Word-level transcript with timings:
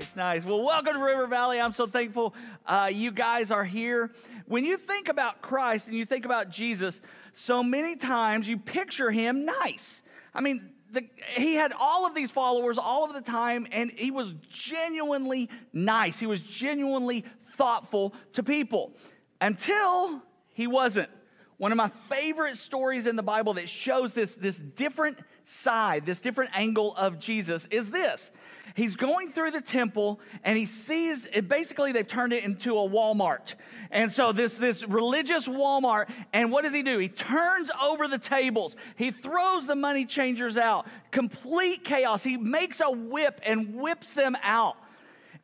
Nice, 0.00 0.16
nice. 0.16 0.44
Well, 0.46 0.64
welcome 0.64 0.94
to 0.94 0.98
River 0.98 1.26
Valley. 1.26 1.60
I'm 1.60 1.74
so 1.74 1.86
thankful 1.86 2.34
uh, 2.64 2.90
you 2.90 3.10
guys 3.10 3.50
are 3.50 3.64
here. 3.64 4.10
When 4.46 4.64
you 4.64 4.78
think 4.78 5.08
about 5.08 5.42
Christ 5.42 5.88
and 5.88 5.96
you 5.96 6.06
think 6.06 6.24
about 6.24 6.48
Jesus, 6.48 7.02
so 7.34 7.62
many 7.62 7.96
times 7.96 8.48
you 8.48 8.56
picture 8.56 9.10
him 9.10 9.44
nice. 9.44 10.02
I 10.32 10.40
mean, 10.40 10.70
the, 10.90 11.04
he 11.36 11.56
had 11.56 11.74
all 11.78 12.06
of 12.06 12.14
these 12.14 12.30
followers 12.30 12.78
all 12.78 13.04
of 13.04 13.12
the 13.12 13.20
time, 13.20 13.66
and 13.72 13.90
he 13.90 14.10
was 14.10 14.32
genuinely 14.48 15.50
nice. 15.74 16.18
He 16.18 16.26
was 16.26 16.40
genuinely 16.40 17.26
thoughtful 17.50 18.14
to 18.32 18.42
people 18.42 18.92
until 19.38 20.22
he 20.54 20.66
wasn't. 20.66 21.10
One 21.58 21.72
of 21.72 21.76
my 21.76 21.88
favorite 21.88 22.56
stories 22.56 23.06
in 23.06 23.16
the 23.16 23.22
Bible 23.22 23.52
that 23.54 23.68
shows 23.68 24.14
this, 24.14 24.34
this 24.34 24.58
different 24.58 25.18
side, 25.44 26.06
this 26.06 26.20
different 26.20 26.50
angle 26.58 26.94
of 26.96 27.18
Jesus 27.18 27.66
is 27.70 27.90
this. 27.90 28.30
He's 28.74 28.96
going 28.96 29.30
through 29.30 29.50
the 29.50 29.60
temple 29.60 30.20
and 30.44 30.56
he 30.56 30.64
sees 30.64 31.26
it 31.26 31.48
basically 31.48 31.92
they've 31.92 32.06
turned 32.06 32.32
it 32.32 32.44
into 32.44 32.78
a 32.78 32.88
Walmart. 32.88 33.54
And 33.90 34.12
so 34.12 34.32
this 34.32 34.58
this 34.58 34.86
religious 34.86 35.48
Walmart 35.48 36.12
and 36.32 36.52
what 36.52 36.62
does 36.62 36.72
he 36.72 36.82
do? 36.82 36.98
He 36.98 37.08
turns 37.08 37.70
over 37.82 38.06
the 38.06 38.18
tables. 38.18 38.76
He 38.96 39.10
throws 39.10 39.66
the 39.66 39.76
money 39.76 40.04
changers 40.04 40.56
out. 40.56 40.86
Complete 41.10 41.84
chaos. 41.84 42.22
He 42.22 42.36
makes 42.36 42.80
a 42.80 42.90
whip 42.90 43.40
and 43.44 43.74
whips 43.74 44.14
them 44.14 44.36
out. 44.42 44.76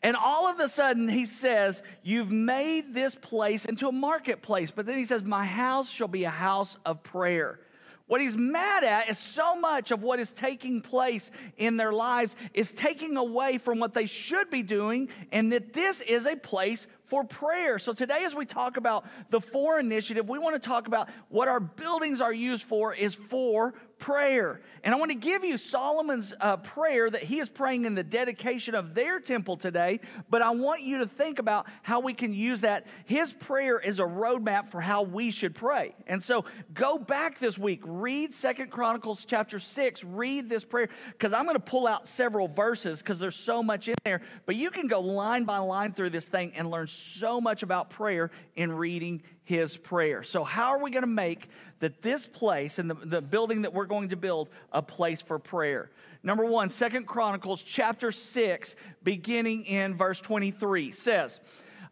And 0.02 0.16
all 0.16 0.46
of 0.46 0.60
a 0.60 0.68
sudden, 0.68 1.08
he 1.08 1.26
says, 1.26 1.82
You've 2.02 2.30
made 2.30 2.94
this 2.94 3.14
place 3.14 3.64
into 3.64 3.88
a 3.88 3.92
marketplace. 3.92 4.70
But 4.70 4.86
then 4.86 4.98
he 4.98 5.04
says, 5.04 5.24
My 5.24 5.44
house 5.44 5.90
shall 5.90 6.08
be 6.08 6.24
a 6.24 6.30
house 6.30 6.76
of 6.84 7.02
prayer. 7.02 7.58
What 8.06 8.20
he's 8.20 8.36
mad 8.36 8.84
at 8.84 9.08
is 9.08 9.18
so 9.18 9.58
much 9.58 9.90
of 9.90 10.02
what 10.02 10.20
is 10.20 10.32
taking 10.32 10.80
place 10.80 11.30
in 11.56 11.76
their 11.76 11.92
lives 11.92 12.36
is 12.54 12.70
taking 12.70 13.16
away 13.16 13.58
from 13.58 13.80
what 13.80 13.94
they 13.94 14.06
should 14.06 14.48
be 14.48 14.62
doing, 14.62 15.08
and 15.32 15.52
that 15.52 15.72
this 15.72 16.00
is 16.00 16.24
a 16.24 16.36
place 16.36 16.86
for 17.06 17.24
prayer. 17.24 17.78
So 17.78 17.92
today, 17.92 18.24
as 18.24 18.34
we 18.34 18.46
talk 18.46 18.76
about 18.76 19.06
the 19.30 19.40
FOR 19.40 19.80
initiative, 19.80 20.28
we 20.28 20.38
want 20.38 20.60
to 20.60 20.68
talk 20.68 20.86
about 20.86 21.08
what 21.28 21.48
our 21.48 21.60
buildings 21.60 22.20
are 22.20 22.32
used 22.32 22.62
for 22.64 22.94
is 22.94 23.14
for 23.14 23.74
prayer. 23.98 24.60
And 24.84 24.94
I 24.94 24.98
want 24.98 25.10
to 25.10 25.16
give 25.16 25.42
you 25.42 25.56
Solomon's 25.56 26.34
uh, 26.40 26.58
prayer 26.58 27.08
that 27.08 27.22
he 27.24 27.38
is 27.38 27.48
praying 27.48 27.86
in 27.86 27.94
the 27.94 28.04
dedication 28.04 28.74
of 28.74 28.94
their 28.94 29.20
temple 29.20 29.56
today, 29.56 30.00
but 30.28 30.42
I 30.42 30.50
want 30.50 30.82
you 30.82 30.98
to 30.98 31.06
think 31.06 31.38
about 31.38 31.66
how 31.82 32.00
we 32.00 32.12
can 32.12 32.34
use 32.34 32.60
that. 32.60 32.86
His 33.06 33.32
prayer 33.32 33.78
is 33.78 33.98
a 33.98 34.04
roadmap 34.04 34.68
for 34.68 34.80
how 34.80 35.02
we 35.02 35.30
should 35.30 35.54
pray. 35.54 35.94
And 36.06 36.22
so 36.22 36.44
go 36.74 36.98
back 36.98 37.38
this 37.38 37.58
week, 37.58 37.80
read 37.84 38.34
Second 38.34 38.70
Chronicles 38.70 39.24
chapter 39.24 39.58
6, 39.58 40.04
read 40.04 40.48
this 40.48 40.64
prayer, 40.64 40.88
because 41.12 41.32
I'm 41.32 41.44
going 41.44 41.56
to 41.56 41.60
pull 41.60 41.86
out 41.86 42.06
several 42.06 42.46
verses 42.46 43.02
because 43.02 43.18
there's 43.18 43.36
so 43.36 43.62
much 43.62 43.88
in 43.88 43.94
there, 44.04 44.20
but 44.44 44.56
you 44.56 44.70
can 44.70 44.88
go 44.88 45.00
line 45.00 45.44
by 45.44 45.58
line 45.58 45.92
through 45.92 46.10
this 46.10 46.28
thing 46.28 46.52
and 46.54 46.70
learn 46.70 46.86
so 46.86 47.40
much 47.40 47.62
about 47.62 47.90
prayer 47.90 48.30
in 48.54 48.70
reading 48.72 49.22
his 49.46 49.76
prayer. 49.76 50.24
So, 50.24 50.44
how 50.44 50.72
are 50.72 50.82
we 50.82 50.90
going 50.90 51.04
to 51.04 51.06
make 51.06 51.48
that 51.78 52.02
this 52.02 52.26
place 52.26 52.78
and 52.78 52.90
the, 52.90 52.94
the 52.94 53.22
building 53.22 53.62
that 53.62 53.72
we're 53.72 53.86
going 53.86 54.10
to 54.10 54.16
build 54.16 54.48
a 54.72 54.82
place 54.82 55.22
for 55.22 55.38
prayer? 55.38 55.88
Number 56.24 56.44
one, 56.44 56.68
Second 56.68 57.06
Chronicles 57.06 57.62
chapter 57.62 58.10
6, 58.10 58.74
beginning 59.04 59.64
in 59.64 59.96
verse 59.96 60.20
23, 60.20 60.90
says, 60.90 61.40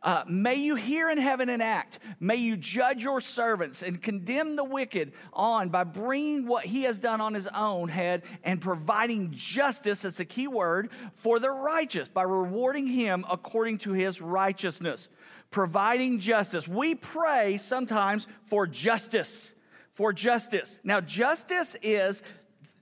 uh, 0.02 0.24
may 0.28 0.56
you 0.56 0.74
hear 0.74 1.08
in 1.08 1.16
heaven 1.16 1.48
and 1.48 1.62
act. 1.62 2.00
May 2.20 2.36
you 2.36 2.56
judge 2.56 3.02
your 3.02 3.20
servants 3.20 3.82
and 3.82 4.02
condemn 4.02 4.56
the 4.56 4.64
wicked 4.64 5.12
on 5.32 5.70
by 5.70 5.84
bringing 5.84 6.46
what 6.46 6.66
he 6.66 6.82
has 6.82 7.00
done 7.00 7.22
on 7.22 7.32
his 7.32 7.46
own 7.46 7.88
head 7.88 8.22
and 8.42 8.60
providing 8.60 9.32
justice, 9.32 10.02
that's 10.02 10.18
the 10.18 10.26
key 10.26 10.48
word, 10.48 10.90
for 11.14 11.38
the 11.38 11.50
righteous 11.50 12.08
by 12.08 12.22
rewarding 12.24 12.88
him 12.88 13.24
according 13.30 13.78
to 13.78 13.92
his 13.92 14.20
righteousness. 14.20 15.08
Providing 15.54 16.18
justice. 16.18 16.66
We 16.66 16.96
pray 16.96 17.58
sometimes 17.58 18.26
for 18.46 18.66
justice. 18.66 19.54
For 19.92 20.12
justice. 20.12 20.80
Now, 20.82 21.00
justice 21.00 21.76
is 21.80 22.24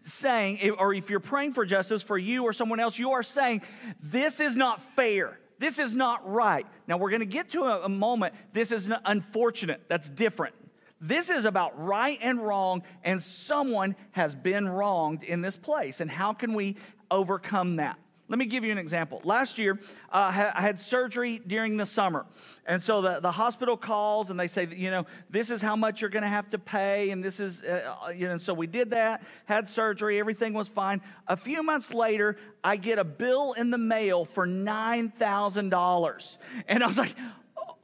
saying, 0.05 0.71
or 0.78 0.94
if 0.94 1.11
you're 1.11 1.21
praying 1.21 1.53
for 1.53 1.66
justice 1.66 2.03
for 2.03 2.16
you 2.16 2.44
or 2.44 2.55
someone 2.55 2.81
else, 2.81 2.99
you 2.99 3.11
are 3.11 3.22
saying, 3.22 3.61
this 4.03 4.41
is 4.41 4.56
not 4.56 4.81
fair. 4.81 5.38
This 5.59 5.78
is 5.78 5.94
not 5.94 6.27
right. 6.27 6.66
Now, 6.88 6.97
we're 6.97 7.11
going 7.11 7.21
to 7.21 7.27
get 7.27 7.50
to 7.50 7.65
a, 7.65 7.82
a 7.82 7.91
moment. 7.91 8.32
This 8.55 8.72
is 8.72 8.91
unfortunate. 9.05 9.82
That's 9.88 10.09
different. 10.09 10.55
This 10.99 11.28
is 11.28 11.44
about 11.44 11.78
right 11.78 12.16
and 12.22 12.41
wrong, 12.41 12.84
and 13.05 13.22
someone 13.22 13.97
has 14.12 14.34
been 14.34 14.66
wronged 14.66 15.25
in 15.25 15.43
this 15.43 15.59
place. 15.59 16.00
And 16.00 16.11
how 16.11 16.32
can 16.32 16.55
we 16.55 16.77
overcome 17.11 17.77
that? 17.77 17.99
Let 18.32 18.38
me 18.38 18.47
give 18.47 18.65
you 18.65 18.72
an 18.72 18.78
example. 18.78 19.20
Last 19.25 19.59
year, 19.59 19.78
uh, 20.10 20.50
I 20.54 20.62
had 20.62 20.81
surgery 20.81 21.43
during 21.47 21.76
the 21.76 21.84
summer. 21.84 22.25
And 22.65 22.82
so 22.82 23.03
the, 23.03 23.20
the 23.20 23.31
hospital 23.31 23.76
calls 23.76 24.31
and 24.31 24.41
they 24.41 24.48
say, 24.48 24.65
that, 24.65 24.78
you 24.78 24.91
know, 24.91 25.04
this 25.28 25.50
is 25.50 25.60
how 25.60 25.76
much 25.76 26.00
you're 26.00 26.09
going 26.09 26.22
to 26.22 26.31
have 26.31 26.48
to 26.48 26.59
pay. 26.59 27.10
And 27.10 27.22
this 27.22 27.41
is, 27.41 27.60
uh, 27.60 27.94
uh, 28.06 28.09
you 28.09 28.26
know, 28.26 28.38
so 28.38 28.54
we 28.54 28.66
did 28.66 28.93
that, 28.93 29.22
had 29.44 29.69
surgery, 29.69 30.19
everything 30.19 30.54
was 30.54 30.66
fine. 30.66 31.03
A 31.28 31.37
few 31.37 31.62
months 31.62 31.93
later, 31.93 32.38
I 32.65 32.76
get 32.76 32.98
a 32.98 33.04
bill 33.04 33.53
in 33.53 33.70
the 33.70 33.76
mail 33.76 34.25
for 34.25 34.47
$9,000. 34.47 36.37
And 36.69 36.82
I 36.82 36.87
was 36.87 36.97
like, 36.97 37.14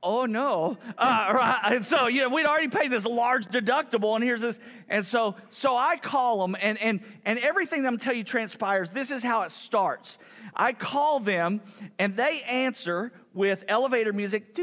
oh 0.02 0.26
no 0.26 0.78
uh, 0.96 1.32
right 1.34 1.60
and 1.64 1.84
so 1.84 2.06
you 2.06 2.22
know 2.22 2.28
we'd 2.28 2.46
already 2.46 2.68
paid 2.68 2.88
this 2.88 3.04
large 3.04 3.46
deductible 3.46 4.14
and 4.14 4.22
here's 4.22 4.40
this 4.40 4.60
and 4.88 5.04
so 5.04 5.34
so 5.50 5.76
i 5.76 5.96
call 5.96 6.40
them 6.40 6.56
and 6.62 6.78
and 6.78 7.00
and 7.24 7.36
everything 7.40 7.84
i'm 7.84 7.98
telling 7.98 8.18
you 8.18 8.24
transpires 8.24 8.90
this 8.90 9.10
is 9.10 9.24
how 9.24 9.42
it 9.42 9.50
starts 9.50 10.16
I 10.58 10.72
call 10.72 11.20
them 11.20 11.60
and 11.98 12.16
they 12.16 12.40
answer 12.48 13.12
with 13.34 13.64
elevator 13.68 14.12
music. 14.12 14.58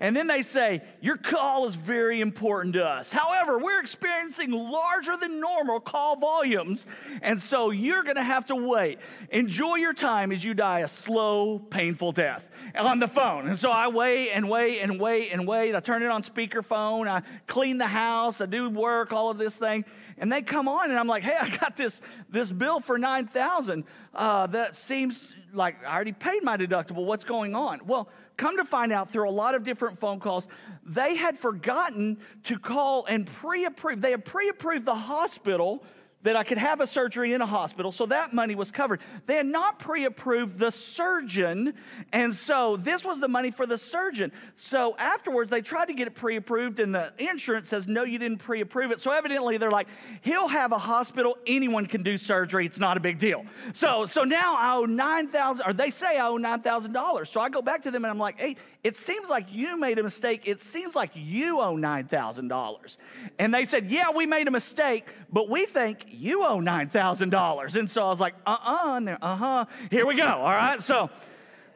And 0.00 0.16
then 0.16 0.26
they 0.26 0.42
say, 0.42 0.82
Your 1.00 1.16
call 1.16 1.66
is 1.66 1.74
very 1.74 2.20
important 2.20 2.74
to 2.74 2.86
us. 2.86 3.12
However, 3.12 3.58
we're 3.58 3.80
experiencing 3.80 4.52
larger 4.52 5.16
than 5.16 5.40
normal 5.40 5.80
call 5.80 6.16
volumes, 6.16 6.86
and 7.22 7.40
so 7.40 7.70
you're 7.70 8.02
to 8.02 8.22
have 8.22 8.46
to 8.46 8.56
wait. 8.56 8.98
Enjoy 9.30 9.76
your 9.76 9.94
time 9.94 10.32
as 10.32 10.44
you 10.44 10.54
die 10.54 10.80
a 10.80 10.88
slow, 10.88 11.58
painful 11.58 12.12
death 12.12 12.48
on 12.76 12.98
the 12.98 13.08
phone. 13.08 13.48
And 13.48 13.58
so 13.58 13.70
I 13.70 13.88
wait 13.88 14.30
and 14.30 14.48
wait 14.48 14.80
and 14.80 15.00
wait 15.00 15.32
and 15.32 15.46
wait. 15.46 15.74
I 15.74 15.80
turn 15.80 16.02
it 16.02 16.10
on 16.10 16.22
speakerphone. 16.22 17.08
I 17.08 17.22
clean 17.46 17.78
the 17.78 17.86
house. 17.86 18.40
I 18.40 18.46
do 18.46 18.68
work, 18.70 19.12
all 19.12 19.30
of 19.30 19.38
this 19.38 19.56
thing. 19.56 19.84
And 20.18 20.30
they 20.30 20.42
come 20.42 20.68
on, 20.68 20.90
and 20.90 20.98
I'm 20.98 21.08
like, 21.08 21.22
Hey, 21.22 21.36
I 21.40 21.56
got 21.56 21.76
this, 21.76 22.00
this 22.28 22.50
bill 22.50 22.80
for 22.80 22.98
9000 22.98 23.84
uh, 24.14 24.46
That 24.48 24.76
seems 24.76 25.34
like 25.52 25.84
I 25.86 25.94
already 25.94 26.12
paid 26.12 26.42
my 26.42 26.56
deductible. 26.56 27.04
What's 27.04 27.24
going 27.24 27.54
on? 27.54 27.80
Well, 27.86 28.08
come 28.36 28.56
to 28.56 28.64
find 28.64 28.92
out 28.92 29.10
through 29.10 29.28
a 29.28 29.32
lot 29.32 29.54
of 29.54 29.64
different 29.64 29.98
phone 29.98 30.20
calls, 30.20 30.48
they 30.84 31.16
had 31.16 31.38
forgotten 31.38 32.18
to 32.44 32.58
call 32.58 33.04
and 33.06 33.26
pre 33.26 33.64
approve. 33.64 34.00
They 34.00 34.12
had 34.12 34.24
pre 34.24 34.48
approved 34.48 34.84
the 34.84 34.94
hospital 34.94 35.84
that 36.22 36.36
I 36.36 36.44
could 36.44 36.58
have 36.58 36.80
a 36.80 36.86
surgery 36.86 37.32
in 37.32 37.40
a 37.40 37.46
hospital, 37.46 37.92
so 37.92 38.06
that 38.06 38.32
money 38.32 38.54
was 38.54 38.70
covered. 38.70 39.00
They 39.26 39.36
had 39.36 39.46
not 39.46 39.78
pre 39.78 40.04
approved 40.04 40.58
the 40.58 40.70
surgeon, 40.70 41.74
and 42.12 42.34
so 42.34 42.76
this 42.76 43.04
was 43.04 43.20
the 43.20 43.28
money 43.28 43.50
for 43.50 43.66
the 43.66 43.78
surgeon. 43.78 44.32
So 44.56 44.96
afterwards, 44.98 45.50
they 45.50 45.62
tried 45.62 45.86
to 45.86 45.94
get 45.94 46.06
it 46.06 46.14
pre 46.14 46.36
approved, 46.36 46.80
and 46.80 46.94
the 46.94 47.12
insurance 47.18 47.68
says, 47.68 47.88
no, 47.88 48.04
you 48.04 48.18
didn't 48.18 48.38
pre 48.38 48.60
approve 48.60 48.90
it. 48.92 49.00
So 49.00 49.10
evidently, 49.10 49.56
they're 49.56 49.70
like, 49.70 49.88
he'll 50.22 50.48
have 50.48 50.72
a 50.72 50.78
hospital, 50.78 51.36
anyone 51.46 51.86
can 51.86 52.02
do 52.02 52.16
surgery, 52.16 52.66
it's 52.66 52.78
not 52.78 52.96
a 52.96 53.00
big 53.00 53.18
deal. 53.18 53.44
So, 53.72 54.06
so 54.06 54.24
now 54.24 54.56
I 54.58 54.76
owe 54.76 54.84
9000 54.84 55.66
or 55.66 55.72
they 55.72 55.90
say 55.90 56.18
I 56.18 56.28
owe 56.28 56.38
$9,000. 56.38 57.26
So 57.26 57.40
I 57.40 57.48
go 57.48 57.62
back 57.62 57.82
to 57.82 57.90
them 57.90 58.04
and 58.04 58.10
I'm 58.10 58.18
like, 58.18 58.40
hey, 58.40 58.56
it 58.84 58.96
seems 58.96 59.28
like 59.28 59.46
you 59.50 59.78
made 59.78 59.98
a 59.98 60.02
mistake. 60.02 60.42
It 60.46 60.62
seems 60.62 60.94
like 60.94 61.12
you 61.14 61.60
owe 61.60 61.76
$9,000. 61.76 62.96
And 63.38 63.54
they 63.54 63.64
said, 63.64 63.86
yeah, 63.86 64.10
we 64.14 64.26
made 64.26 64.48
a 64.48 64.50
mistake, 64.50 65.06
but 65.30 65.48
we 65.48 65.66
think 65.66 66.06
you 66.12 66.44
owe 66.44 66.58
$9,000. 66.58 67.76
And 67.76 67.90
so 67.90 68.06
I 68.06 68.08
was 68.08 68.20
like, 68.20 68.34
uh 68.46 68.56
uh-uh, 68.64 69.00
uh, 69.00 69.16
uh 69.20 69.36
huh. 69.36 69.64
Here 69.90 70.06
we 70.06 70.16
go. 70.16 70.24
All 70.24 70.44
right. 70.44 70.82
So 70.82 71.10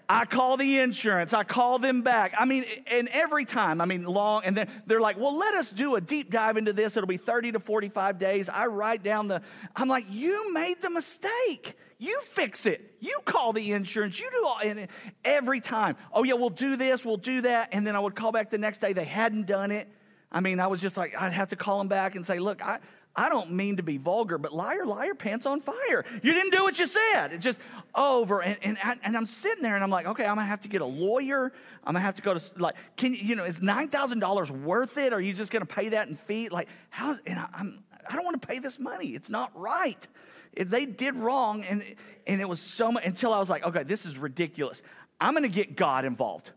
I 0.09 0.25
call 0.25 0.57
the 0.57 0.79
insurance, 0.79 1.33
I 1.33 1.43
call 1.43 1.79
them 1.79 2.03
back. 2.03 2.35
I 2.39 2.45
mean, 2.45 2.65
and 2.91 3.09
every 3.09 3.45
time, 3.45 3.81
I 3.81 3.87
mean, 3.87 4.05
long, 4.05 4.43
and 4.45 4.57
then 4.57 4.69
they're 4.87 5.01
like, 5.01 5.19
well, 5.19 5.37
let 5.37 5.55
us 5.55 5.71
do 5.71 5.97
a 5.97 6.01
deep 6.01 6.31
dive 6.31 6.57
into 6.57 6.73
this. 6.73 6.97
It'll 6.97 7.09
be 7.09 7.17
30 7.17 7.53
to 7.53 7.61
45 7.61 8.19
days. 8.19 8.49
I 8.49 8.67
write 8.67 9.03
down 9.03 9.27
the, 9.27 9.43
I'm 9.75 9.89
like, 9.89 10.07
you 10.09 10.53
made 10.53 10.81
the 10.81 10.91
mistake. 10.91 11.75
You 11.99 12.21
fix 12.23 12.67
it. 12.67 12.95
You 13.01 13.19
call 13.25 13.53
the 13.53 13.73
insurance. 13.73 14.21
You 14.21 14.31
do 14.31 14.47
all, 14.47 14.59
and 14.63 14.87
every 15.25 15.61
time, 15.61 15.97
oh, 16.13 16.23
yeah, 16.23 16.35
we'll 16.35 16.51
do 16.51 16.77
this, 16.77 17.05
we'll 17.05 17.17
do 17.17 17.41
that. 17.41 17.71
And 17.73 17.87
then 17.87 17.97
I 17.97 17.99
would 17.99 18.15
call 18.15 18.31
back 18.31 18.51
the 18.51 18.59
next 18.59 18.79
day. 18.79 18.93
They 18.93 19.05
hadn't 19.05 19.47
done 19.47 19.73
it. 19.73 19.89
I 20.31 20.41
mean, 20.41 20.61
I 20.61 20.67
was 20.69 20.81
just 20.81 20.97
like, 20.97 21.21
I'd 21.21 21.33
have 21.33 21.49
to 21.49 21.57
call 21.57 21.79
them 21.79 21.89
back 21.89 22.15
and 22.15 22.25
say, 22.25 22.39
look, 22.39 22.63
I, 22.63 22.79
I 23.17 23.31
don't 23.31 23.53
mean 23.53 23.79
to 23.79 23.83
be 23.83 23.97
vulgar, 23.97 24.37
but 24.37 24.53
liar, 24.53 24.85
liar, 24.85 25.15
pants 25.15 25.47
on 25.47 25.61
fire. 25.63 26.05
You 26.23 26.35
didn't 26.35 26.53
do 26.53 26.63
what 26.63 26.79
you 26.79 26.87
said. 26.87 27.33
It's 27.33 27.43
just 27.43 27.59
over. 27.95 28.43
And, 28.43 28.59
and, 28.63 28.79
and 29.03 29.17
I'm 29.17 29.25
sitting 29.27 29.63
there 29.63 29.75
and 29.75 29.83
I'm 29.83 29.91
like, 29.91 30.07
okay, 30.07 30.27
I'm 30.27 30.37
gonna 30.37 30.47
have 30.47 30.61
to 30.63 30.69
get 30.69 30.83
a 30.83 30.87
lawyer. 30.87 31.51
I'm 31.83 31.95
gonna 31.95 32.01
have 32.01 32.17
to 32.17 32.23
go 32.23 32.35
to, 32.37 32.61
like, 32.61 32.75
can 32.97 33.15
you, 33.15 33.21
you 33.23 33.35
know, 33.35 33.45
is 33.45 33.61
$9,000 33.61 34.51
worth 34.51 34.99
it? 34.99 35.15
Or 35.15 35.17
are 35.17 35.21
you 35.21 35.33
just 35.33 35.51
gonna 35.51 35.65
pay 35.65 35.89
that 35.89 36.09
in 36.09 36.15
fee? 36.15 36.51
Like, 36.51 36.69
how, 36.91 37.17
and 37.27 37.39
I, 37.39 37.49
I'm, 37.55 37.83
I 38.09 38.17
don't 38.17 38.25
wanna 38.25 38.37
pay 38.37 38.59
this 38.59 38.79
money. 38.79 39.09
It's 39.09 39.31
not 39.31 39.51
right. 39.59 40.07
They 40.55 40.85
did 40.85 41.15
wrong. 41.15 41.65
And, 41.65 41.83
and 42.27 42.43
it 42.43 42.49
was 42.49 42.61
so 42.61 42.93
much 42.93 43.07
until 43.07 43.33
I 43.33 43.39
was 43.39 43.49
like, 43.49 43.65
okay, 43.65 43.83
this 43.83 44.05
is 44.05 44.19
ridiculous. 44.19 44.83
I'm 45.19 45.33
gonna 45.33 45.49
get 45.49 45.75
God 45.75 46.05
involved. 46.05 46.51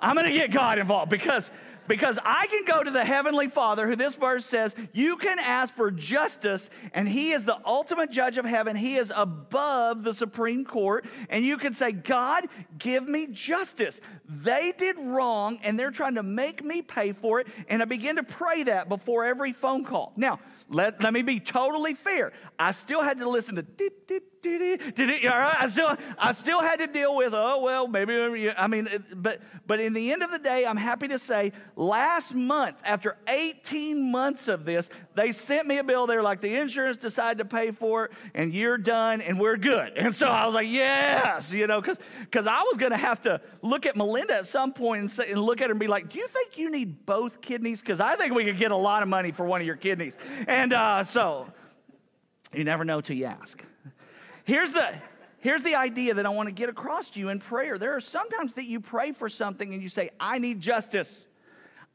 I'm 0.00 0.16
gonna 0.16 0.32
get 0.32 0.50
God 0.50 0.78
involved 0.78 1.10
because 1.10 1.50
because 1.90 2.20
I 2.24 2.46
can 2.46 2.64
go 2.64 2.84
to 2.84 2.90
the 2.92 3.04
Heavenly 3.04 3.48
Father, 3.48 3.88
who 3.88 3.96
this 3.96 4.14
verse 4.14 4.46
says, 4.46 4.76
you 4.92 5.16
can 5.16 5.40
ask 5.40 5.74
for 5.74 5.90
justice, 5.90 6.70
and 6.94 7.08
He 7.08 7.32
is 7.32 7.44
the 7.44 7.58
ultimate 7.66 8.12
judge 8.12 8.38
of 8.38 8.44
heaven. 8.44 8.76
He 8.76 8.94
is 8.94 9.12
above 9.14 10.04
the 10.04 10.14
Supreme 10.14 10.64
Court. 10.64 11.04
And 11.28 11.44
you 11.44 11.58
can 11.58 11.74
say, 11.74 11.90
God, 11.90 12.46
give 12.78 13.08
me 13.08 13.26
justice. 13.26 14.00
They 14.24 14.72
did 14.78 14.98
wrong, 15.00 15.58
and 15.64 15.76
they're 15.76 15.90
trying 15.90 16.14
to 16.14 16.22
make 16.22 16.64
me 16.64 16.80
pay 16.80 17.10
for 17.10 17.40
it. 17.40 17.48
And 17.68 17.82
I 17.82 17.86
begin 17.86 18.16
to 18.16 18.22
pray 18.22 18.62
that 18.62 18.88
before 18.88 19.24
every 19.24 19.52
phone 19.52 19.84
call. 19.84 20.12
Now, 20.16 20.38
let, 20.70 21.02
let 21.02 21.12
me 21.12 21.22
be 21.22 21.40
totally 21.40 21.94
fair. 21.94 22.32
I 22.58 22.70
still 22.72 23.02
had 23.02 23.18
to 23.18 23.28
listen 23.28 23.56
to 23.56 23.62
did, 23.62 23.92
did, 24.06 24.22
did, 24.40 24.94
did 24.94 25.26
all 25.26 25.38
right? 25.38 25.56
I 25.60 25.68
still, 25.68 25.96
I 26.16 26.32
still 26.32 26.60
had 26.60 26.78
to 26.78 26.86
deal 26.86 27.16
with, 27.16 27.34
oh, 27.34 27.60
well, 27.60 27.88
maybe, 27.88 28.50
I 28.50 28.66
mean, 28.68 28.88
but, 29.14 29.42
but 29.66 29.80
in 29.80 29.92
the 29.92 30.12
end 30.12 30.22
of 30.22 30.30
the 30.30 30.38
day, 30.38 30.64
I'm 30.64 30.76
happy 30.76 31.08
to 31.08 31.18
say 31.18 31.52
last 31.76 32.34
month, 32.34 32.76
after 32.84 33.16
18 33.28 34.10
months 34.10 34.48
of 34.48 34.64
this, 34.64 34.90
they 35.14 35.32
sent 35.32 35.66
me 35.66 35.78
a 35.78 35.84
bill. 35.84 36.06
They 36.06 36.16
were 36.16 36.22
like, 36.22 36.40
the 36.40 36.54
insurance 36.54 36.96
decided 36.96 37.38
to 37.38 37.44
pay 37.44 37.72
for 37.72 38.06
it, 38.06 38.12
and 38.34 38.54
you're 38.54 38.78
done, 38.78 39.20
and 39.20 39.38
we're 39.40 39.56
good. 39.56 39.92
And 39.96 40.14
so 40.14 40.28
I 40.28 40.46
was 40.46 40.54
like, 40.54 40.68
yes, 40.68 41.52
you 41.52 41.66
know, 41.66 41.80
because 41.80 42.46
I 42.46 42.62
was 42.62 42.76
going 42.78 42.92
to 42.92 42.98
have 42.98 43.20
to 43.22 43.40
look 43.62 43.86
at 43.86 43.96
Melinda 43.96 44.36
at 44.36 44.46
some 44.46 44.72
point 44.72 45.00
and, 45.00 45.10
say, 45.10 45.30
and 45.30 45.40
look 45.40 45.60
at 45.60 45.66
her 45.66 45.72
and 45.72 45.80
be 45.80 45.88
like, 45.88 46.08
do 46.10 46.18
you 46.18 46.28
think 46.28 46.58
you 46.58 46.70
need 46.70 47.04
both 47.06 47.40
kidneys? 47.40 47.80
Because 47.80 48.00
I 48.00 48.14
think 48.14 48.34
we 48.34 48.44
could 48.44 48.58
get 48.58 48.70
a 48.70 48.76
lot 48.76 49.02
of 49.02 49.08
money 49.08 49.32
for 49.32 49.44
one 49.44 49.60
of 49.60 49.66
your 49.66 49.76
kidneys. 49.76 50.16
And 50.46 50.59
uh, 50.68 51.04
so 51.04 51.46
you 52.52 52.64
never 52.64 52.84
know 52.84 53.00
till 53.00 53.16
you 53.16 53.26
ask. 53.26 53.64
Here's 54.44 54.72
the 54.72 54.92
here's 55.38 55.62
the 55.62 55.74
idea 55.74 56.14
that 56.14 56.26
I 56.26 56.28
want 56.30 56.48
to 56.48 56.52
get 56.52 56.68
across 56.68 57.10
to 57.10 57.20
you 57.20 57.28
in 57.28 57.38
prayer. 57.38 57.78
There 57.78 57.96
are 57.96 58.00
sometimes 58.00 58.54
that 58.54 58.64
you 58.64 58.80
pray 58.80 59.12
for 59.12 59.28
something 59.28 59.72
and 59.72 59.82
you 59.82 59.88
say, 59.88 60.10
I 60.18 60.38
need 60.38 60.60
justice. 60.60 61.26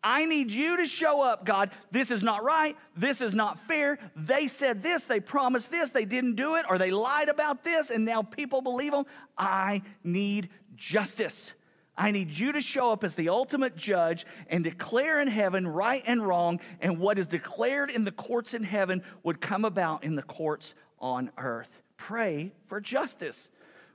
I 0.04 0.26
need 0.26 0.52
you 0.52 0.78
to 0.78 0.86
show 0.86 1.24
up, 1.24 1.46
God. 1.46 1.72
This 1.90 2.12
is 2.12 2.22
not 2.22 2.44
right. 2.44 2.78
This 2.96 3.22
is 3.22 3.34
not 3.34 3.58
fair. 3.58 3.98
They 4.16 4.48
said 4.48 4.84
this, 4.84 5.06
they 5.06 5.20
promised 5.20 5.72
this, 5.72 5.90
they 5.90 6.06
didn't 6.06 6.36
do 6.36 6.58
it, 6.58 6.66
or 6.70 6.78
they 6.78 6.92
lied 6.92 7.28
about 7.28 7.64
this, 7.64 7.90
and 7.90 8.06
now 8.06 8.22
people 8.22 8.62
believe 8.62 8.92
them. 8.92 9.06
I 9.36 9.82
need 10.04 10.50
justice. 10.76 11.55
I 11.98 12.12
need 12.12 12.32
you 12.32 12.52
to 12.52 12.62
show 12.62 12.92
up 12.92 13.04
as 13.04 13.16
the 13.16 13.30
ultimate 13.30 13.76
judge 13.76 14.26
and 14.50 14.64
declare 14.64 15.22
in 15.22 15.28
heaven 15.28 15.68
right 15.68 16.04
and 16.06 16.26
wrong, 16.26 16.60
and 16.82 17.00
what 17.00 17.18
is 17.18 17.28
declared 17.28 17.90
in 17.90 18.04
the 18.04 18.12
courts 18.12 18.54
in 18.54 18.64
heaven 18.64 19.02
would 19.24 19.40
come 19.40 19.64
about 19.64 20.04
in 20.04 20.16
the 20.16 20.24
courts 20.24 20.74
on 21.00 21.32
earth. 21.38 21.82
Pray 21.98 22.52
for 22.68 22.82
justice. 22.82 23.50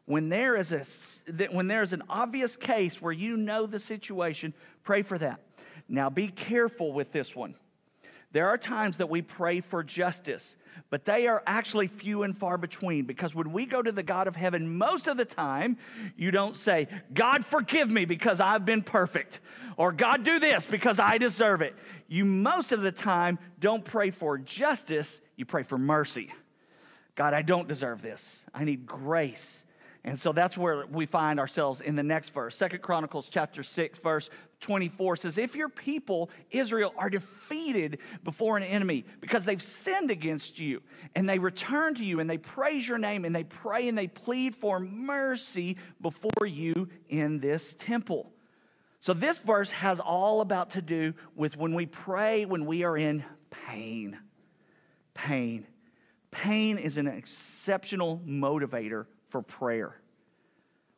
When 0.07 0.29
there 0.29 0.57
is 0.57 0.73
a 0.73 0.85
when 1.53 1.69
there 1.69 1.83
is 1.83 1.93
an 1.93 2.03
obvious 2.09 2.57
case 2.57 3.01
where 3.01 3.13
you 3.13 3.37
know 3.37 3.67
the 3.67 3.79
situation, 3.79 4.55
pray 4.83 5.03
for 5.03 5.19
that. 5.19 5.41
Now 5.89 6.09
be 6.09 6.29
careful 6.29 6.93
with 6.93 7.13
this 7.13 7.37
one. 7.37 7.55
There 8.33 8.49
are 8.49 8.59
times 8.59 8.99
that 8.99 9.09
we 9.09 9.23
pray 9.23 9.61
for 9.61 9.83
justice, 9.83 10.57
but 10.89 11.05
they 11.05 11.27
are 11.27 11.43
actually 11.47 11.89
few 11.89 12.23
and 12.23 12.37
far 12.37 12.59
between 12.59 13.05
because 13.05 13.35
when 13.35 13.53
we 13.53 13.67
go 13.67 13.83
to 13.83 13.91
the 13.91 14.05
God 14.05 14.29
of 14.29 14.37
heaven, 14.37 14.79
most 14.79 15.09
of 15.09 15.17
the 15.17 15.25
time, 15.25 15.79
you 16.17 16.31
don't 16.31 16.57
say, 16.57 16.87
God, 17.13 17.45
forgive 17.45 17.91
me 17.91 18.05
because 18.05 18.41
I've 18.41 18.65
been 18.65 18.83
perfect, 18.83 19.41
or 19.77 19.91
God, 19.91 20.25
do 20.25 20.39
this 20.39 20.65
because 20.65 21.01
I 21.01 21.19
deserve 21.19 21.61
it. 21.61 21.75
You 22.07 22.25
most 22.25 22.71
of 22.71 22.83
the 22.83 22.93
time 22.93 23.39
don't 23.59 23.85
pray 23.85 24.11
for 24.11 24.39
justice, 24.39 25.21
you 25.37 25.45
pray 25.45 25.65
for 25.65 25.79
mercy. 25.79 26.33
God, 27.17 27.35
I 27.35 27.43
don't 27.43 27.67
deserve 27.67 28.01
this. 28.01 28.41
I 28.55 28.65
need 28.65 28.87
grace. 28.87 29.65
And 30.03 30.19
so 30.19 30.33
that's 30.33 30.57
where 30.57 30.87
we 30.87 31.05
find 31.05 31.39
ourselves 31.39 31.83
in 31.83 31.95
the 31.95 32.03
next 32.03 32.31
verse. 32.31 32.57
Second 32.57 32.81
Chronicles 32.81 33.29
chapter 33.29 33.63
6, 33.63 33.99
verse 33.99 34.31
24 34.61 35.17
says, 35.17 35.37
If 35.37 35.55
your 35.55 35.69
people, 35.69 36.31
Israel, 36.51 36.95
are 36.97 37.11
defeated 37.11 37.99
before 38.25 38.57
an 38.57 38.63
enemy 38.63 39.05
because 39.21 39.45
they've 39.45 39.61
sinned 39.61 40.11
against 40.11 40.59
you, 40.59 40.81
and 41.15 41.29
they 41.29 41.39
return 41.39 41.95
to 41.97 42.05
you 42.05 42.19
and 42.19 42.31
they 42.31 42.39
praise 42.39 42.89
your 42.89 42.97
name 42.97 43.27
and 43.27 43.37
they 43.37 43.45
pray 43.45 43.89
and 43.89 43.99
they 43.99 44.07
plead 44.07 44.57
for 44.57 44.81
mercy 44.81 45.77
before 46.01 46.47
you 46.47 46.89
in 47.11 47.41
this 47.41 47.75
temple. 47.75 48.33
So 49.01 49.13
this 49.13 49.39
verse 49.39 49.71
has 49.71 50.01
all 50.01 50.41
about 50.41 50.71
to 50.71 50.83
do 50.83 51.13
with 51.35 51.59
when 51.59 51.75
we 51.75 51.85
pray 51.85 52.47
when 52.47 52.65
we 52.65 52.85
are 52.85 52.97
in 52.97 53.23
pain. 53.51 54.19
Pain. 55.13 55.67
Pain 56.31 56.79
is 56.79 56.97
an 56.97 57.07
exceptional 57.07 58.23
motivator 58.27 59.07
for 59.31 59.43
prayer. 59.43 59.97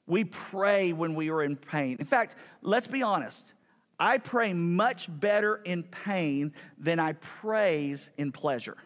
We 0.07 0.25
pray 0.25 0.93
when 0.93 1.15
we 1.15 1.31
are 1.31 1.43
in 1.43 1.57
pain. 1.57 1.97
In 2.01 2.07
fact, 2.07 2.37
let's 2.61 2.87
be 2.87 3.03
honest. 3.03 3.53
I 3.99 4.19
pray 4.19 4.53
much 4.53 5.07
better 5.09 5.57
in 5.57 5.85
pain 5.85 6.55
than 6.77 6.99
I 6.99 7.13
praise 7.13 8.11
in 8.17 8.33
pleasure. 8.33 8.77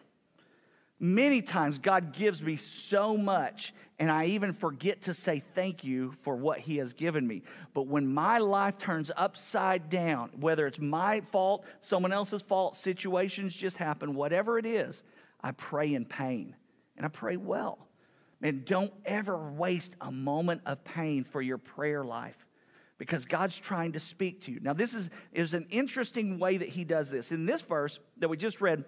Many 0.99 1.41
times, 1.41 1.77
God 1.77 2.11
gives 2.11 2.41
me 2.41 2.55
so 2.55 3.17
much, 3.17 3.73
and 3.99 4.11
I 4.11 4.25
even 4.25 4.53
forget 4.53 5.03
to 5.03 5.13
say 5.13 5.43
thank 5.53 5.83
you 5.83 6.11
for 6.23 6.35
what 6.35 6.59
He 6.59 6.77
has 6.77 6.93
given 6.93 7.27
me. 7.27 7.43
But 7.73 7.87
when 7.87 8.11
my 8.11 8.39
life 8.39 8.77
turns 8.77 9.11
upside 9.15 9.89
down, 9.89 10.29
whether 10.39 10.65
it's 10.65 10.79
my 10.79 11.21
fault, 11.21 11.65
someone 11.81 12.11
else's 12.11 12.41
fault, 12.41 12.75
situations 12.75 13.55
just 13.55 13.77
happen, 13.77 14.15
whatever 14.15 14.57
it 14.57 14.65
is, 14.65 15.03
I 15.41 15.51
pray 15.51 15.93
in 15.93 16.05
pain, 16.05 16.55
and 16.95 17.05
I 17.05 17.09
pray 17.09 17.37
well. 17.37 17.86
And 18.41 18.65
don't 18.65 18.93
ever 19.05 19.37
waste 19.51 19.95
a 19.99 20.11
moment 20.11 20.61
of 20.65 20.83
pain 20.83 21.23
for 21.23 21.41
your 21.41 21.57
prayer 21.57 22.03
life 22.03 22.45
because 22.97 23.25
God's 23.25 23.57
trying 23.57 23.93
to 23.93 23.99
speak 23.99 24.43
to 24.43 24.51
you. 24.51 24.59
Now, 24.59 24.73
this 24.73 24.93
is, 24.93 25.09
is 25.31 25.53
an 25.53 25.67
interesting 25.69 26.39
way 26.39 26.57
that 26.57 26.69
He 26.69 26.83
does 26.83 27.09
this. 27.09 27.31
In 27.31 27.45
this 27.45 27.61
verse 27.61 27.99
that 28.17 28.29
we 28.29 28.37
just 28.37 28.61
read, 28.61 28.85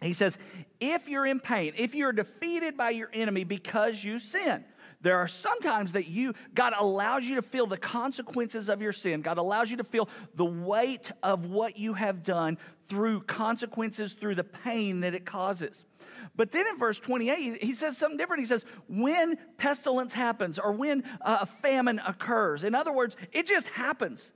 He 0.00 0.12
says, 0.12 0.38
If 0.80 1.08
you're 1.08 1.26
in 1.26 1.40
pain, 1.40 1.72
if 1.76 1.94
you're 1.94 2.12
defeated 2.12 2.76
by 2.76 2.90
your 2.90 3.10
enemy 3.12 3.44
because 3.44 4.04
you 4.04 4.18
sin, 4.18 4.64
there 5.04 5.18
are 5.18 5.28
sometimes 5.28 5.92
that 5.92 6.08
you, 6.08 6.32
God 6.54 6.72
allows 6.78 7.24
you 7.24 7.34
to 7.36 7.42
feel 7.42 7.66
the 7.66 7.76
consequences 7.76 8.70
of 8.70 8.80
your 8.80 8.92
sin. 8.92 9.20
God 9.20 9.36
allows 9.36 9.70
you 9.70 9.76
to 9.76 9.84
feel 9.84 10.08
the 10.34 10.46
weight 10.46 11.12
of 11.22 11.46
what 11.46 11.76
you 11.76 11.92
have 11.92 12.22
done 12.22 12.56
through 12.86 13.20
consequences, 13.22 14.14
through 14.14 14.34
the 14.34 14.44
pain 14.44 15.00
that 15.00 15.14
it 15.14 15.26
causes. 15.26 15.84
But 16.36 16.50
then 16.50 16.66
in 16.66 16.78
verse 16.78 16.98
28, 16.98 17.62
he 17.62 17.74
says 17.74 17.96
something 17.96 18.16
different. 18.16 18.40
He 18.40 18.46
says, 18.46 18.64
when 18.88 19.36
pestilence 19.56 20.12
happens 20.12 20.58
or 20.58 20.72
when 20.72 21.04
uh, 21.20 21.38
a 21.42 21.46
famine 21.46 22.00
occurs. 22.04 22.64
In 22.64 22.74
other 22.74 22.92
words, 22.92 23.16
it 23.32 23.46
just 23.46 23.68
happens. 23.68 24.32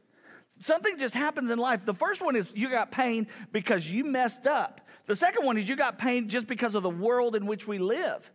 Something 0.61 0.99
just 0.99 1.15
happens 1.15 1.51
in 1.51 1.59
life. 1.59 1.85
The 1.85 1.95
first 1.95 2.23
one 2.23 2.37
is 2.37 2.49
you 2.55 2.71
got 2.71 2.91
pain 2.91 3.27
because 3.53 3.89
you 3.89 4.05
messed 4.05 4.47
up. 4.47 4.81
The 5.07 5.17
second 5.17 5.45
one 5.45 5.57
is 5.57 5.69
you 5.69 5.77
got 5.77 5.99
pain 5.99 6.29
just 6.29 6.47
because 6.47 6.75
of 6.75 6.83
the 6.83 6.91
world 6.91 7.35
in 7.35 7.47
which 7.47 7.67
we 7.67 7.79
live. 7.79 8.31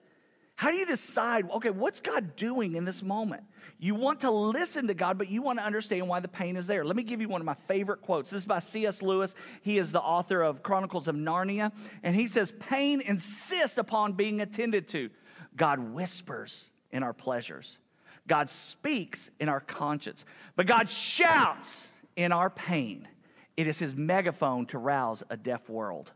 How 0.56 0.72
do 0.72 0.78
you 0.78 0.86
decide, 0.86 1.50
okay, 1.52 1.72
what's 1.72 2.00
God 2.00 2.36
doing 2.36 2.76
in 2.76 2.86
this 2.86 3.02
moment? 3.02 3.44
You 3.80 3.96
want 3.96 4.22
to 4.22 4.32
listen 4.32 4.88
to 4.88 4.94
God, 4.94 5.18
but 5.18 5.30
you 5.30 5.42
want 5.42 5.60
to 5.60 5.66
understand 5.66 6.08
why 6.08 6.20
the 6.20 6.28
pain 6.28 6.56
is 6.56 6.68
there. 6.68 6.86
Let 6.86 6.96
me 6.96 7.04
give 7.04 7.20
you 7.20 7.28
one 7.28 7.42
of 7.42 7.46
my 7.46 7.56
favorite 7.56 8.02
quotes. 8.02 8.32
This 8.32 8.44
is 8.44 8.46
by 8.46 8.60
C.S. 8.60 9.02
Lewis. 9.02 9.36
He 9.62 9.78
is 9.78 9.92
the 9.92 10.02
author 10.02 10.42
of 10.42 10.64
Chronicles 10.64 11.08
of 11.08 11.16
Narnia. 11.16 11.72
And 12.04 12.16
he 12.16 12.28
says, 12.28 12.54
Pain 12.60 13.02
insists 13.02 13.78
upon 13.78 14.14
being 14.14 14.42
attended 14.42 14.88
to. 14.90 15.10
God 15.56 15.80
whispers 15.80 16.70
in 16.92 17.04
our 17.04 17.14
pleasures, 17.14 17.78
God 18.28 18.50
speaks 18.50 19.30
in 19.40 19.50
our 19.50 19.60
conscience, 19.60 20.24
but 20.56 20.66
God 20.66 20.90
shouts 20.90 21.92
in 22.16 22.32
our 22.32 22.50
pain. 22.50 23.08
It 23.58 23.68
is 23.68 23.80
his 23.80 23.96
megaphone 23.96 24.66
to 24.68 24.78
rouse 24.78 25.24
a 25.30 25.38
deaf 25.38 25.70
world. 25.70 26.12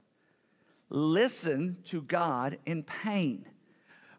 Listen 0.89 1.77
to 1.85 2.01
God 2.01 2.57
in 2.65 2.83
pain 2.83 3.45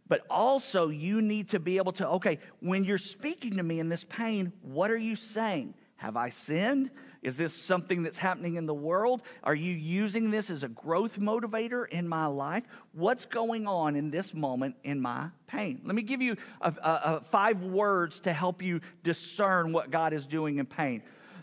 But 0.09 0.23
also, 0.31 0.89
you 0.89 1.21
need 1.21 1.51
to 1.51 1.61
be 1.61 1.77
able 1.77 1.93
to, 1.93 2.09
okay, 2.09 2.39
when 2.61 2.85
you're 2.85 2.99
speaking 2.99 3.57
to 3.57 3.63
me 3.63 3.79
in 3.79 3.89
this 3.89 4.05
pain, 4.05 4.53
what 4.63 4.91
are 4.91 4.97
you 4.97 5.17
saying? 5.17 5.75
Have 5.97 6.17
I 6.17 6.29
sinned? 6.29 6.91
Is 7.23 7.37
this 7.37 7.53
something 7.53 8.05
that's 8.05 8.19
happening 8.19 8.55
in 8.55 8.67
the 8.67 8.75
world? 8.75 9.23
Are 9.43 9.55
you 9.55 9.75
using 9.75 10.31
this 10.31 10.51
as 10.51 10.63
a 10.63 10.69
growth 10.69 11.19
motivator 11.19 11.89
in 11.89 12.09
my 12.09 12.27
life? 12.27 12.63
What's 12.93 13.27
going 13.27 13.67
on 13.67 13.97
in 13.97 14.11
this 14.11 14.33
moment 14.33 14.77
in 14.85 15.01
my 15.01 15.31
pain? 15.49 15.81
Let 15.85 15.97
me 15.97 16.03
give 16.03 16.23
you 16.23 16.37
a, 16.61 16.73
a, 16.83 17.01
a 17.17 17.21
five 17.21 17.65
words 17.65 18.21
to 18.21 18.33
help 18.33 18.63
you 18.63 18.81
discern 19.03 19.73
what 19.73 19.91
God 19.91 20.13
is 20.13 20.27
doing 20.27 20.59
in 20.59 20.67
pain. 20.67 21.03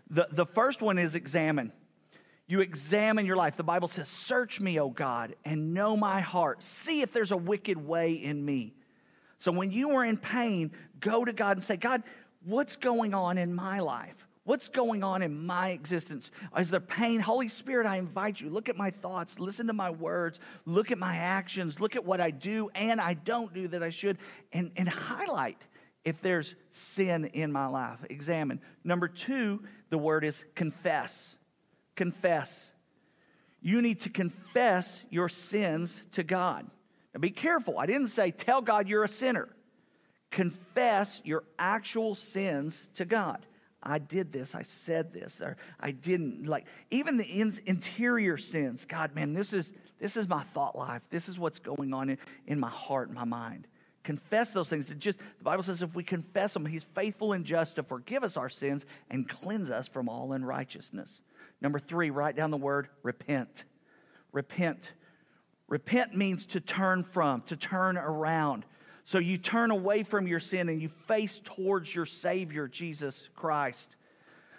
The, 0.10 0.29
the 0.31 0.45
first 0.45 0.81
one 0.81 0.98
is 0.98 1.15
examine. 1.15 1.74
You 2.47 2.61
examine 2.61 3.25
your 3.25 3.35
life. 3.35 3.57
The 3.57 3.63
Bible 3.63 3.87
says, 3.87 4.07
Search 4.07 4.59
me, 4.59 4.79
O 4.79 4.89
God, 4.89 5.35
and 5.43 5.73
know 5.73 5.97
my 5.97 6.21
heart. 6.21 6.63
See 6.63 7.01
if 7.01 7.11
there's 7.11 7.31
a 7.31 7.37
wicked 7.37 7.77
way 7.77 8.13
in 8.13 8.43
me. 8.43 8.75
So 9.39 9.51
when 9.51 9.71
you 9.71 9.91
are 9.91 10.05
in 10.05 10.17
pain, 10.17 10.71
go 10.99 11.25
to 11.25 11.33
God 11.33 11.57
and 11.57 11.63
say, 11.63 11.77
God, 11.77 12.03
what's 12.43 12.75
going 12.75 13.13
on 13.13 13.37
in 13.37 13.53
my 13.53 13.79
life? 13.79 14.27
What's 14.43 14.69
going 14.69 15.03
on 15.03 15.23
in 15.23 15.45
my 15.45 15.69
existence? 15.69 16.29
Is 16.55 16.69
there 16.69 16.79
pain? 16.79 17.19
Holy 17.19 17.47
Spirit, 17.47 17.87
I 17.87 17.97
invite 17.97 18.39
you. 18.39 18.51
Look 18.51 18.69
at 18.69 18.77
my 18.77 18.91
thoughts, 18.91 19.39
listen 19.39 19.67
to 19.67 19.73
my 19.73 19.89
words, 19.89 20.39
look 20.65 20.91
at 20.91 20.99
my 20.99 21.15
actions, 21.15 21.79
look 21.79 21.95
at 21.95 22.05
what 22.05 22.21
I 22.21 22.29
do 22.29 22.69
and 22.75 23.01
I 23.01 23.15
don't 23.15 23.51
do 23.55 23.67
that 23.69 23.81
I 23.81 23.89
should, 23.89 24.19
and, 24.53 24.71
and 24.77 24.87
highlight 24.87 25.57
if 26.03 26.21
there's 26.21 26.53
sin 26.69 27.25
in 27.25 27.51
my 27.51 27.65
life. 27.65 28.05
Examine. 28.07 28.61
Number 28.83 29.07
two, 29.07 29.63
the 29.89 29.97
word 29.97 30.23
is 30.23 30.45
confess. 30.53 31.35
Confess. 31.95 32.71
You 33.61 33.81
need 33.81 34.01
to 34.01 34.09
confess 34.09 35.03
your 35.09 35.29
sins 35.29 36.01
to 36.11 36.23
God. 36.23 36.69
Now 37.13 37.19
be 37.19 37.31
careful. 37.31 37.79
I 37.79 37.85
didn't 37.85 38.07
say 38.07 38.31
tell 38.31 38.61
God 38.61 38.87
you're 38.87 39.03
a 39.03 39.07
sinner. 39.07 39.49
Confess 40.31 41.21
your 41.23 41.43
actual 41.57 42.13
sins 42.13 42.89
to 42.95 43.05
God. 43.05 43.45
I 43.81 43.99
did 43.99 44.31
this, 44.31 44.55
I 44.55 44.63
said 44.63 45.13
this, 45.13 45.41
or 45.41 45.57
I 45.79 45.91
didn't. 45.91 46.45
Like 46.47 46.65
even 46.89 47.17
the 47.17 47.25
in, 47.25 47.53
interior 47.65 48.37
sins. 48.37 48.85
God, 48.85 49.13
man, 49.15 49.33
this 49.33 49.53
is 49.53 49.71
this 49.99 50.17
is 50.17 50.27
my 50.27 50.41
thought 50.41 50.75
life. 50.75 51.03
This 51.09 51.29
is 51.29 51.39
what's 51.39 51.59
going 51.59 51.93
on 51.93 52.09
in, 52.09 52.17
in 52.47 52.59
my 52.59 52.69
heart 52.69 53.11
my 53.11 53.23
mind. 53.23 53.67
Confess 54.03 54.51
those 54.51 54.69
things. 54.69 54.91
It 54.91 54.99
just 54.99 55.19
the 55.19 55.43
Bible 55.43 55.63
says 55.63 55.81
if 55.81 55.95
we 55.95 56.03
confess 56.03 56.53
them, 56.53 56.65
He's 56.65 56.83
faithful 56.83 57.33
and 57.33 57.45
just 57.45 57.75
to 57.75 57.83
forgive 57.83 58.23
us 58.23 58.37
our 58.37 58.49
sins 58.49 58.85
and 59.09 59.29
cleanse 59.29 59.69
us 59.69 59.87
from 59.87 60.09
all 60.09 60.33
unrighteousness. 60.33 61.21
Number 61.62 61.79
three, 61.79 62.09
write 62.09 62.35
down 62.35 62.51
the 62.51 62.57
word 62.57 62.89
repent. 63.03 63.63
Repent. 64.31 64.91
Repent 65.67 66.15
means 66.15 66.45
to 66.47 66.59
turn 66.59 67.03
from, 67.03 67.41
to 67.43 67.55
turn 67.55 67.97
around. 67.97 68.65
So 69.03 69.19
you 69.19 69.38
turn 69.38 69.71
away 69.71 70.03
from 70.03 70.27
your 70.27 70.39
sin 70.39 70.69
and 70.69 70.81
you 70.81 70.89
face 70.89 71.39
towards 71.43 71.93
your 71.93 72.05
Savior, 72.05 72.67
Jesus 72.67 73.29
Christ. 73.35 73.95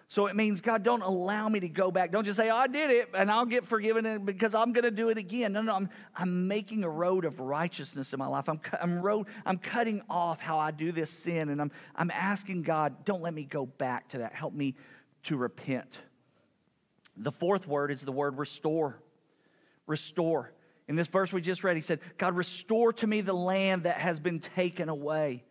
So 0.08 0.26
it 0.26 0.36
means, 0.36 0.60
God, 0.60 0.84
don't 0.84 1.02
allow 1.02 1.48
me 1.48 1.58
to 1.60 1.68
go 1.68 1.90
back. 1.90 2.12
Don't 2.12 2.24
just 2.24 2.36
say, 2.36 2.48
oh, 2.48 2.56
I 2.56 2.68
did 2.68 2.90
it 2.90 3.08
and 3.12 3.28
I'll 3.28 3.44
get 3.44 3.66
forgiven 3.66 4.24
because 4.24 4.54
I'm 4.54 4.72
going 4.72 4.84
to 4.84 4.92
do 4.92 5.08
it 5.08 5.18
again. 5.18 5.52
No, 5.52 5.62
no, 5.62 5.74
I'm, 5.74 5.88
I'm 6.14 6.46
making 6.46 6.84
a 6.84 6.88
road 6.88 7.24
of 7.24 7.40
righteousness 7.40 8.12
in 8.12 8.20
my 8.20 8.28
life. 8.28 8.48
I'm, 8.48 8.60
I'm, 8.80 9.02
road, 9.02 9.26
I'm 9.44 9.58
cutting 9.58 10.02
off 10.08 10.40
how 10.40 10.60
I 10.60 10.70
do 10.70 10.92
this 10.92 11.10
sin 11.10 11.48
and 11.48 11.60
I'm, 11.60 11.72
I'm 11.96 12.12
asking 12.12 12.62
God, 12.62 13.04
don't 13.04 13.20
let 13.20 13.34
me 13.34 13.42
go 13.42 13.66
back 13.66 14.08
to 14.10 14.18
that. 14.18 14.32
Help 14.32 14.54
me 14.54 14.76
to 15.24 15.36
repent. 15.36 15.98
The 17.16 17.32
fourth 17.32 17.66
word 17.66 17.90
is 17.90 18.02
the 18.02 18.12
word 18.12 18.38
restore. 18.38 19.00
Restore. 19.87 20.52
In 20.88 20.96
this 20.96 21.08
verse 21.08 21.32
we 21.32 21.40
just 21.40 21.64
read, 21.64 21.76
he 21.76 21.82
said, 21.82 22.00
God, 22.18 22.37
restore 22.37 22.92
to 22.94 23.06
me 23.06 23.20
the 23.20 23.32
land 23.32 23.85
that 23.85 23.96
has 23.96 24.20
been 24.20 24.38
taken 24.38 24.88
away. 24.88 25.44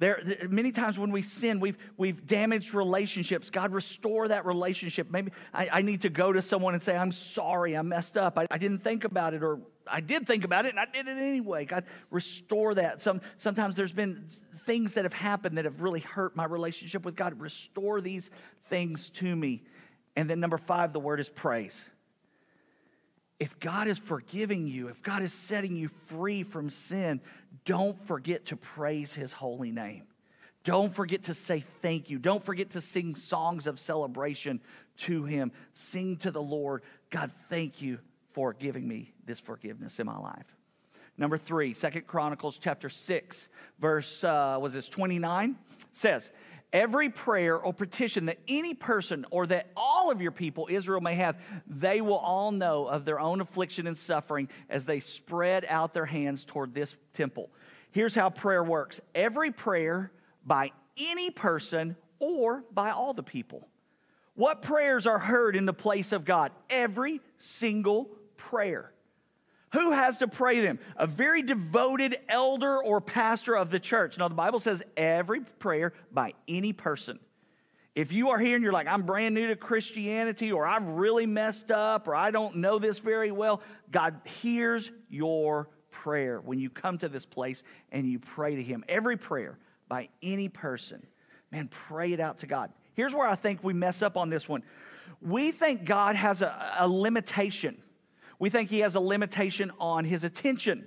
There, 0.00 0.18
many 0.48 0.72
times 0.72 0.98
when 0.98 1.10
we 1.10 1.20
sin, 1.20 1.60
we've, 1.60 1.76
we've 1.98 2.26
damaged 2.26 2.72
relationships. 2.72 3.50
God, 3.50 3.72
restore 3.72 4.28
that 4.28 4.46
relationship. 4.46 5.10
Maybe 5.10 5.30
I, 5.52 5.68
I 5.70 5.82
need 5.82 6.00
to 6.00 6.08
go 6.08 6.32
to 6.32 6.40
someone 6.40 6.72
and 6.72 6.82
say, 6.82 6.96
I'm 6.96 7.12
sorry, 7.12 7.76
I 7.76 7.82
messed 7.82 8.16
up. 8.16 8.38
I, 8.38 8.46
I, 8.50 8.56
didn't 8.56 8.78
think 8.78 9.04
about 9.04 9.34
it, 9.34 9.42
or 9.42 9.60
I 9.86 10.00
did 10.00 10.26
think 10.26 10.44
about 10.44 10.64
it 10.64 10.70
and 10.70 10.80
I 10.80 10.86
did 10.90 11.06
it 11.06 11.18
anyway. 11.18 11.66
God, 11.66 11.84
restore 12.10 12.74
that. 12.76 13.02
Some, 13.02 13.20
sometimes 13.36 13.76
there's 13.76 13.92
been 13.92 14.26
things 14.64 14.94
that 14.94 15.04
have 15.04 15.12
happened 15.12 15.58
that 15.58 15.66
have 15.66 15.82
really 15.82 16.00
hurt 16.00 16.34
my 16.34 16.46
relationship 16.46 17.04
with 17.04 17.14
God. 17.14 17.38
Restore 17.38 18.00
these 18.00 18.30
things 18.64 19.10
to 19.10 19.36
me. 19.36 19.64
And 20.16 20.28
then 20.28 20.40
number 20.40 20.58
five, 20.58 20.92
the 20.92 21.00
word 21.00 21.20
is 21.20 21.28
praise 21.28 21.84
if 23.40 23.58
God 23.58 23.88
is 23.88 23.98
forgiving 23.98 24.68
you, 24.68 24.88
if 24.88 25.02
God 25.02 25.22
is 25.22 25.32
setting 25.32 25.74
you 25.74 25.88
free 25.88 26.42
from 26.42 26.68
sin, 26.68 27.22
don't 27.64 27.98
forget 28.06 28.44
to 28.46 28.56
praise 28.56 29.14
his 29.14 29.32
holy 29.32 29.70
name. 29.70 30.04
Don't 30.62 30.92
forget 30.92 31.22
to 31.24 31.34
say 31.34 31.64
thank 31.80 32.10
you. 32.10 32.18
Don't 32.18 32.44
forget 32.44 32.70
to 32.70 32.82
sing 32.82 33.14
songs 33.14 33.66
of 33.66 33.80
celebration 33.80 34.60
to 34.98 35.24
him. 35.24 35.52
Sing 35.72 36.18
to 36.18 36.30
the 36.30 36.42
Lord, 36.42 36.82
God, 37.08 37.32
thank 37.48 37.80
you 37.80 37.98
for 38.34 38.52
giving 38.52 38.86
me 38.86 39.14
this 39.24 39.40
forgiveness 39.40 39.98
in 39.98 40.06
my 40.06 40.18
life. 40.18 40.54
Number 41.16 41.38
three, 41.38 41.72
Second 41.72 42.06
Chronicles 42.06 42.58
chapter 42.58 42.90
6, 42.90 43.48
verse, 43.78 44.22
uh, 44.22 44.58
was 44.60 44.74
this 44.74 44.88
29? 44.88 45.56
Says, 45.92 46.30
every 46.72 47.08
prayer 47.08 47.58
or 47.58 47.72
petition 47.72 48.26
that 48.26 48.38
any 48.48 48.74
person 48.74 49.26
or 49.30 49.46
that 49.46 49.68
all 49.76 50.10
of 50.10 50.20
your 50.20 50.30
people, 50.30 50.68
Israel, 50.70 51.00
may 51.00 51.14
have, 51.14 51.40
they 51.66 52.00
will 52.00 52.18
all 52.18 52.52
know 52.52 52.86
of 52.86 53.04
their 53.04 53.20
own 53.20 53.40
affliction 53.40 53.86
and 53.86 53.96
suffering 53.96 54.48
as 54.68 54.84
they 54.84 55.00
spread 55.00 55.64
out 55.68 55.94
their 55.94 56.06
hands 56.06 56.44
toward 56.44 56.74
this 56.74 56.96
temple. 57.14 57.50
Here's 57.90 58.14
how 58.14 58.30
prayer 58.30 58.62
works 58.62 59.00
every 59.14 59.50
prayer 59.50 60.12
by 60.44 60.70
any 60.98 61.30
person 61.30 61.96
or 62.18 62.64
by 62.72 62.90
all 62.90 63.14
the 63.14 63.22
people. 63.22 63.66
What 64.34 64.62
prayers 64.62 65.06
are 65.06 65.18
heard 65.18 65.56
in 65.56 65.66
the 65.66 65.72
place 65.72 66.12
of 66.12 66.24
God? 66.24 66.52
Every 66.70 67.20
single 67.38 68.10
prayer. 68.36 68.92
Who 69.72 69.92
has 69.92 70.18
to 70.18 70.28
pray 70.28 70.60
them? 70.60 70.78
A 70.96 71.06
very 71.06 71.42
devoted 71.42 72.16
elder 72.28 72.82
or 72.82 73.00
pastor 73.00 73.56
of 73.56 73.70
the 73.70 73.78
church. 73.78 74.18
Now, 74.18 74.28
the 74.28 74.34
Bible 74.34 74.58
says 74.58 74.82
every 74.96 75.40
prayer 75.40 75.92
by 76.10 76.34
any 76.48 76.72
person. 76.72 77.20
If 77.94 78.12
you 78.12 78.30
are 78.30 78.38
here 78.38 78.54
and 78.54 78.62
you're 78.62 78.72
like, 78.72 78.86
I'm 78.86 79.02
brand 79.02 79.34
new 79.34 79.48
to 79.48 79.56
Christianity, 79.56 80.52
or 80.52 80.66
I've 80.66 80.86
really 80.86 81.26
messed 81.26 81.70
up, 81.70 82.08
or 82.08 82.14
I 82.14 82.30
don't 82.30 82.56
know 82.56 82.78
this 82.78 82.98
very 82.98 83.32
well, 83.32 83.62
God 83.90 84.20
hears 84.40 84.90
your 85.08 85.68
prayer 85.90 86.40
when 86.40 86.58
you 86.58 86.70
come 86.70 86.98
to 86.98 87.08
this 87.08 87.26
place 87.26 87.62
and 87.90 88.06
you 88.06 88.18
pray 88.18 88.56
to 88.56 88.62
Him. 88.62 88.84
Every 88.88 89.16
prayer 89.16 89.58
by 89.88 90.08
any 90.22 90.48
person, 90.48 91.04
man, 91.50 91.68
pray 91.68 92.12
it 92.12 92.20
out 92.20 92.38
to 92.38 92.46
God. 92.46 92.72
Here's 92.94 93.14
where 93.14 93.26
I 93.26 93.34
think 93.34 93.62
we 93.62 93.72
mess 93.72 94.02
up 94.02 94.16
on 94.16 94.30
this 94.30 94.48
one. 94.48 94.62
We 95.20 95.50
think 95.50 95.84
God 95.84 96.16
has 96.16 96.42
a, 96.42 96.76
a 96.78 96.88
limitation 96.88 97.82
we 98.40 98.50
think 98.50 98.70
he 98.70 98.80
has 98.80 98.96
a 98.96 99.00
limitation 99.00 99.70
on 99.78 100.04
his 100.04 100.24
attention 100.24 100.86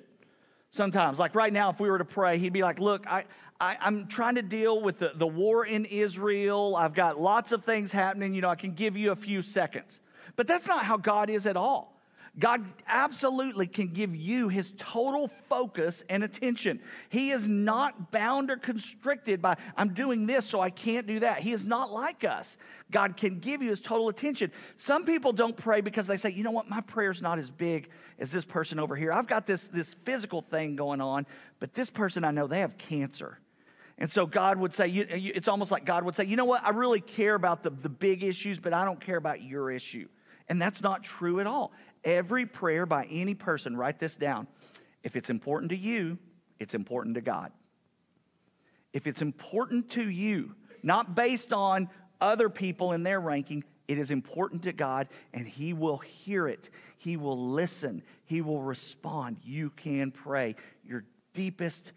sometimes. 0.72 1.20
Like 1.20 1.36
right 1.36 1.54
now, 1.54 1.70
if 1.70 1.80
we 1.80 1.90
were 1.90 2.00
to 2.00 2.06
pray, 2.06 2.38
he'd 2.40 2.52
be 2.52 2.64
like, 2.64 2.80
Look, 2.80 3.08
I, 3.08 3.24
I, 3.62 3.78
am 3.80 4.08
trying 4.08 4.36
to 4.36 4.42
deal 4.42 4.82
with 4.82 5.00
the, 5.00 5.14
the 5.16 5.28
war 5.28 5.66
in 5.66 5.86
Israel. 5.86 6.76
I've 6.76 6.94
got 6.94 7.22
lots 7.22 7.54
of 7.54 7.64
things 7.64 7.94
happening. 7.94 8.34
You 8.34 8.42
know, 8.42 8.50
I 8.50 8.56
can 8.56 8.74
give 8.74 8.98
you 8.98 9.12
a 9.12 9.16
few 9.16 9.42
seconds. 9.42 10.02
But 10.36 10.48
that's 10.48 10.68
not 10.68 10.84
how 10.84 10.98
God 10.98 11.30
is 11.30 11.46
at 11.46 11.56
all. 11.56 11.93
God 12.40 12.66
absolutely 12.88 13.68
can 13.68 13.90
give 13.90 14.16
you 14.16 14.48
his 14.50 14.74
total 14.76 15.28
focus 15.50 16.04
and 16.10 16.24
attention. 16.24 16.80
He 17.10 17.30
is 17.30 17.48
not 17.48 18.12
bound 18.12 18.50
or 18.50 18.58
constricted 18.58 19.40
by, 19.40 19.58
I'm 19.78 19.94
doing 19.94 20.26
this, 20.26 20.48
so 20.48 20.60
I 20.60 20.72
can't 20.72 21.06
do 21.06 21.20
that. 21.20 21.42
He 21.42 21.52
is 21.52 21.64
not 21.64 21.92
like 21.92 22.24
us. 22.24 22.58
God 22.90 23.18
can 23.18 23.40
give 23.40 23.62
you 23.62 23.70
his 23.70 23.82
total 23.82 24.10
attention. 24.10 24.52
Some 24.78 25.06
people 25.06 25.32
don't 25.32 25.56
pray 25.56 25.82
because 25.82 26.08
they 26.08 26.18
say, 26.18 26.32
you 26.32 26.44
know 26.44 26.52
what, 26.52 26.68
my 26.68 26.82
prayer's 26.82 27.22
not 27.22 27.38
as 27.38 27.52
big 27.52 27.90
as 28.18 28.32
this 28.32 28.46
person 28.46 28.80
over 28.80 28.96
here. 28.96 29.14
I've 29.14 29.28
got 29.28 29.46
this, 29.46 29.68
this 29.68 29.94
physical 29.94 30.42
thing 30.42 30.76
going 30.76 31.02
on, 31.02 31.28
but 31.60 31.76
this 31.76 31.92
person 31.92 32.24
I 32.24 32.32
know, 32.32 32.48
they 32.48 32.62
have 32.62 32.80
cancer. 32.80 33.38
And 34.00 34.12
so 34.12 34.26
God 34.26 34.58
would 34.58 34.74
say, 34.74 34.90
it's 34.90 35.48
almost 35.48 35.70
like 35.70 35.86
God 35.86 36.04
would 36.04 36.16
say, 36.16 36.26
you 36.26 36.36
know 36.36 36.46
what, 36.46 36.64
I 36.64 36.72
really 36.72 37.00
care 37.00 37.36
about 37.36 37.62
the, 37.62 37.70
the 37.70 37.90
big 37.90 38.24
issues, 38.24 38.58
but 38.58 38.74
I 38.74 38.86
don't 38.86 39.00
care 39.00 39.18
about 39.18 39.44
your 39.44 39.70
issue. 39.70 40.08
And 40.50 40.62
that's 40.62 40.82
not 40.82 41.04
true 41.04 41.40
at 41.40 41.48
all. 41.48 41.72
Every 42.04 42.46
prayer 42.46 42.86
by 42.86 43.06
any 43.06 43.36
person, 43.36 43.78
write 43.78 44.00
this 44.00 44.16
down. 44.16 44.48
If 45.04 45.16
it's 45.16 45.30
important 45.30 45.70
to 45.72 45.78
you, 45.78 46.18
it's 46.60 46.74
important 46.74 47.16
to 47.16 47.22
God. 47.22 47.52
If 48.94 49.08
it's 49.08 49.22
important 49.22 49.90
to 49.92 50.10
you, 50.10 50.56
not 50.82 51.16
based 51.16 51.52
on 51.54 51.90
other 52.22 52.50
people 52.50 52.92
in 52.92 53.04
their 53.04 53.20
ranking, 53.20 53.64
it 53.88 53.98
is 53.98 54.12
important 54.12 54.64
to 54.64 54.74
God 54.74 55.08
and 55.34 55.48
He 55.48 55.74
will 55.74 55.98
hear 55.98 56.48
it. 56.48 56.70
He 56.98 57.18
will 57.18 57.50
listen. 57.50 58.04
He 58.26 58.42
will 58.42 58.62
respond. 58.62 59.38
You 59.44 59.72
can 59.72 60.12
pray 60.12 60.56
your 60.86 61.04
deepest, 61.34 61.92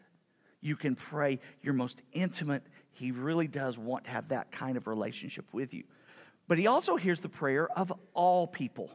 you 0.61 0.77
can 0.77 0.97
pray 0.97 1.39
your 1.63 1.75
most 1.75 2.01
intimate. 2.13 2.63
He 2.93 3.11
really 3.11 3.47
does 3.47 3.77
want 3.77 4.05
to 4.05 4.11
have 4.11 4.29
that 4.29 4.51
kind 4.51 4.77
of 4.77 4.87
relationship 4.87 5.45
with 5.53 5.75
you. 5.75 5.85
But 6.49 6.59
He 6.59 6.67
also 6.67 6.97
hears 6.97 7.21
the 7.21 7.29
prayer 7.29 7.69
of 7.79 7.93
all 8.15 8.47
people 8.47 8.91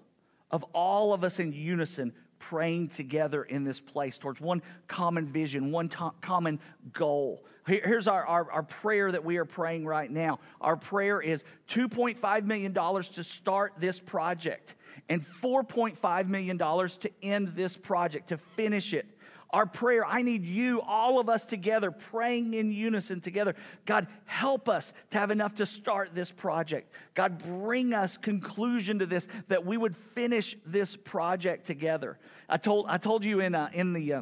of 0.52 0.64
all 0.74 1.14
of 1.14 1.24
us 1.24 1.40
in 1.40 1.54
unison 1.54 2.14
praying 2.42 2.90
together 2.90 3.44
in 3.44 3.64
this 3.64 3.80
place 3.80 4.18
towards 4.18 4.42
one 4.42 4.62
common 4.88 5.28
vision, 5.28 5.72
one 5.72 5.88
to- 5.90 6.14
common 6.22 6.60
goal. 6.92 7.46
Here's 7.68 8.08
our, 8.08 8.26
our, 8.26 8.52
our, 8.52 8.64
prayer 8.64 9.12
that 9.12 9.24
we 9.24 9.38
are 9.38 9.46
praying 9.46 9.86
right 9.86 10.10
now. 10.10 10.40
Our 10.60 10.76
prayer 10.76 11.22
is 11.22 11.44
$2.5 11.70 12.46
million 12.46 12.74
to 12.74 13.24
start 13.24 13.74
this 13.78 14.00
project 14.00 14.74
and 15.08 15.22
$4.5 15.22 16.28
million 16.28 16.58
to 16.58 17.12
end 17.22 17.50
this 17.50 17.78
project, 17.78 18.30
to 18.30 18.38
finish 18.38 18.94
it. 18.94 19.06
Our 19.54 19.66
prayer, 19.66 20.06
I 20.06 20.22
need 20.22 20.46
you, 20.46 20.82
all 20.82 21.20
of 21.20 21.28
us 21.30 21.46
together, 21.46 21.92
praying 21.92 22.54
in 22.54 22.72
unison 22.72 23.20
together. 23.20 23.56
God, 23.86 24.08
help 24.26 24.70
us 24.70 24.94
to 25.10 25.18
have 25.18 25.32
enough 25.32 25.56
to 25.56 25.66
start 25.66 26.16
this 26.16 26.32
project. 26.32 26.94
God, 27.14 27.38
bring 27.38 27.94
us 27.94 28.18
conclusion 28.18 29.00
to 29.00 29.06
this, 29.06 29.28
that 29.50 29.66
we 29.66 29.78
would 29.78 29.96
finish 29.96 30.56
this 30.66 30.96
project 30.96 31.66
together. 31.66 32.18
I 32.48 32.58
told, 32.58 32.86
I 32.88 32.98
told 32.98 33.26
you 33.26 33.40
in, 33.40 33.56
uh, 33.56 33.70
in 33.74 33.94
the. 33.94 34.14
Uh, 34.14 34.22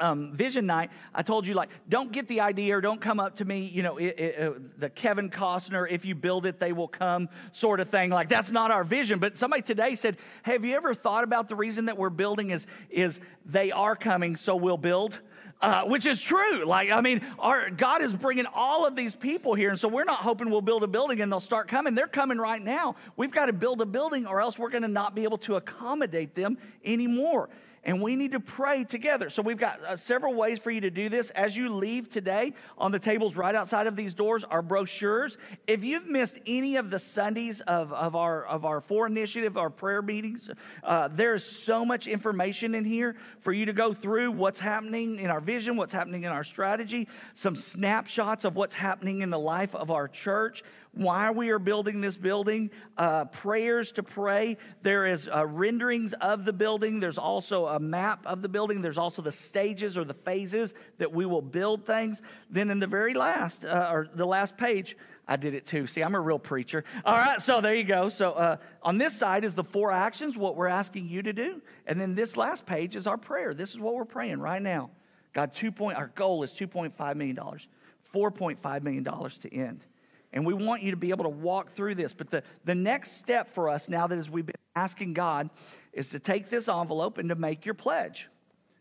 um, 0.00 0.32
vision 0.32 0.66
night, 0.66 0.90
I 1.14 1.22
told 1.22 1.46
you, 1.46 1.54
like, 1.54 1.70
don't 1.88 2.12
get 2.12 2.28
the 2.28 2.40
idea 2.40 2.76
or 2.76 2.80
don't 2.80 3.00
come 3.00 3.20
up 3.20 3.36
to 3.36 3.44
me, 3.44 3.66
you 3.66 3.82
know, 3.82 3.96
it, 3.96 4.18
it, 4.18 4.40
uh, 4.40 4.52
the 4.78 4.90
Kevin 4.90 5.30
Costner, 5.30 5.86
if 5.90 6.04
you 6.04 6.14
build 6.14 6.46
it, 6.46 6.58
they 6.58 6.72
will 6.72 6.88
come 6.88 7.28
sort 7.52 7.80
of 7.80 7.88
thing. 7.88 8.10
Like, 8.10 8.28
that's 8.28 8.50
not 8.50 8.70
our 8.70 8.84
vision. 8.84 9.18
But 9.18 9.36
somebody 9.36 9.62
today 9.62 9.94
said, 9.94 10.16
hey, 10.44 10.52
have 10.52 10.64
you 10.64 10.76
ever 10.76 10.94
thought 10.94 11.24
about 11.24 11.48
the 11.48 11.56
reason 11.56 11.86
that 11.86 11.96
we're 11.96 12.10
building 12.10 12.50
is, 12.50 12.66
is 12.90 13.20
they 13.44 13.70
are 13.70 13.96
coming, 13.96 14.36
so 14.36 14.56
we'll 14.56 14.76
build? 14.76 15.20
Uh, 15.60 15.82
which 15.84 16.06
is 16.06 16.20
true. 16.20 16.64
Like, 16.64 16.90
I 16.90 17.00
mean, 17.00 17.20
our 17.38 17.68
God 17.70 18.00
is 18.00 18.14
bringing 18.14 18.46
all 18.54 18.86
of 18.86 18.94
these 18.94 19.16
people 19.16 19.54
here. 19.54 19.70
And 19.70 19.80
so 19.80 19.88
we're 19.88 20.04
not 20.04 20.20
hoping 20.20 20.50
we'll 20.50 20.60
build 20.60 20.84
a 20.84 20.86
building 20.86 21.20
and 21.20 21.32
they'll 21.32 21.40
start 21.40 21.66
coming. 21.66 21.96
They're 21.96 22.06
coming 22.06 22.38
right 22.38 22.62
now. 22.62 22.94
We've 23.16 23.32
got 23.32 23.46
to 23.46 23.52
build 23.52 23.80
a 23.80 23.86
building 23.86 24.24
or 24.24 24.40
else 24.40 24.56
we're 24.56 24.70
going 24.70 24.82
to 24.82 24.88
not 24.88 25.16
be 25.16 25.24
able 25.24 25.38
to 25.38 25.56
accommodate 25.56 26.36
them 26.36 26.58
anymore 26.84 27.48
and 27.88 28.02
we 28.02 28.16
need 28.16 28.32
to 28.32 28.40
pray 28.40 28.84
together. 28.84 29.30
So 29.30 29.40
we've 29.40 29.56
got 29.56 29.82
uh, 29.82 29.96
several 29.96 30.34
ways 30.34 30.58
for 30.58 30.70
you 30.70 30.82
to 30.82 30.90
do 30.90 31.08
this. 31.08 31.30
As 31.30 31.56
you 31.56 31.74
leave 31.74 32.10
today, 32.10 32.52
on 32.76 32.92
the 32.92 32.98
tables 32.98 33.34
right 33.34 33.54
outside 33.54 33.86
of 33.86 33.96
these 33.96 34.12
doors 34.12 34.44
are 34.44 34.60
brochures. 34.60 35.38
If 35.66 35.82
you've 35.82 36.06
missed 36.06 36.38
any 36.46 36.76
of 36.76 36.90
the 36.90 36.98
Sundays 36.98 37.60
of, 37.62 37.90
of 37.94 38.14
our 38.14 38.44
of 38.44 38.66
our 38.66 38.82
FOR 38.82 39.06
initiative, 39.06 39.56
our 39.56 39.70
prayer 39.70 40.02
meetings, 40.02 40.50
uh, 40.84 41.08
there 41.08 41.32
is 41.32 41.44
so 41.46 41.82
much 41.82 42.06
information 42.06 42.74
in 42.74 42.84
here 42.84 43.16
for 43.40 43.54
you 43.54 43.64
to 43.64 43.72
go 43.72 43.94
through 43.94 44.32
what's 44.32 44.60
happening 44.60 45.18
in 45.18 45.30
our 45.30 45.40
vision, 45.40 45.78
what's 45.78 45.94
happening 45.94 46.24
in 46.24 46.30
our 46.30 46.44
strategy, 46.44 47.08
some 47.32 47.56
snapshots 47.56 48.44
of 48.44 48.54
what's 48.54 48.74
happening 48.74 49.22
in 49.22 49.30
the 49.30 49.38
life 49.38 49.74
of 49.74 49.90
our 49.90 50.08
church 50.08 50.62
why 50.98 51.30
we 51.30 51.50
are 51.50 51.60
building 51.60 52.00
this 52.00 52.16
building, 52.16 52.70
uh, 52.96 53.26
prayers 53.26 53.92
to 53.92 54.02
pray. 54.02 54.56
There 54.82 55.06
is 55.06 55.28
uh, 55.28 55.46
renderings 55.46 56.12
of 56.14 56.44
the 56.44 56.52
building. 56.52 56.98
There's 56.98 57.18
also 57.18 57.66
a 57.66 57.78
map 57.78 58.26
of 58.26 58.42
the 58.42 58.48
building. 58.48 58.82
There's 58.82 58.98
also 58.98 59.22
the 59.22 59.32
stages 59.32 59.96
or 59.96 60.04
the 60.04 60.14
phases 60.14 60.74
that 60.98 61.12
we 61.12 61.24
will 61.24 61.40
build 61.40 61.86
things. 61.86 62.20
Then 62.50 62.68
in 62.68 62.80
the 62.80 62.88
very 62.88 63.14
last, 63.14 63.64
uh, 63.64 63.88
or 63.92 64.08
the 64.12 64.26
last 64.26 64.56
page, 64.56 64.96
I 65.28 65.36
did 65.36 65.54
it 65.54 65.66
too. 65.66 65.86
See, 65.86 66.02
I'm 66.02 66.16
a 66.16 66.20
real 66.20 66.40
preacher. 66.40 66.84
All 67.04 67.16
right, 67.16 67.40
so 67.40 67.60
there 67.60 67.74
you 67.74 67.84
go. 67.84 68.08
So 68.08 68.32
uh, 68.32 68.56
on 68.82 68.98
this 68.98 69.16
side 69.16 69.44
is 69.44 69.54
the 69.54 69.64
four 69.64 69.92
actions, 69.92 70.36
what 70.36 70.56
we're 70.56 70.66
asking 70.66 71.08
you 71.08 71.22
to 71.22 71.32
do. 71.32 71.62
And 71.86 72.00
then 72.00 72.16
this 72.16 72.36
last 72.36 72.66
page 72.66 72.96
is 72.96 73.06
our 73.06 73.18
prayer. 73.18 73.54
This 73.54 73.70
is 73.70 73.78
what 73.78 73.94
we're 73.94 74.04
praying 74.04 74.40
right 74.40 74.62
now. 74.62 74.90
God, 75.32 75.52
two 75.52 75.70
point, 75.70 75.96
our 75.96 76.08
goal 76.08 76.42
is 76.42 76.52
$2.5 76.54 77.14
million, 77.14 77.36
$4.5 77.36 78.82
million 78.82 79.04
to 79.04 79.54
end. 79.54 79.84
And 80.32 80.44
we 80.44 80.54
want 80.54 80.82
you 80.82 80.90
to 80.90 80.96
be 80.96 81.10
able 81.10 81.24
to 81.24 81.30
walk 81.30 81.72
through 81.72 81.94
this. 81.94 82.12
But 82.12 82.30
the, 82.30 82.42
the 82.64 82.74
next 82.74 83.12
step 83.12 83.48
for 83.48 83.68
us 83.68 83.88
now 83.88 84.06
that 84.06 84.18
as 84.18 84.28
we've 84.28 84.46
been 84.46 84.54
asking 84.76 85.14
God 85.14 85.50
is 85.92 86.10
to 86.10 86.18
take 86.18 86.50
this 86.50 86.68
envelope 86.68 87.18
and 87.18 87.28
to 87.30 87.34
make 87.34 87.64
your 87.64 87.74
pledge. 87.74 88.28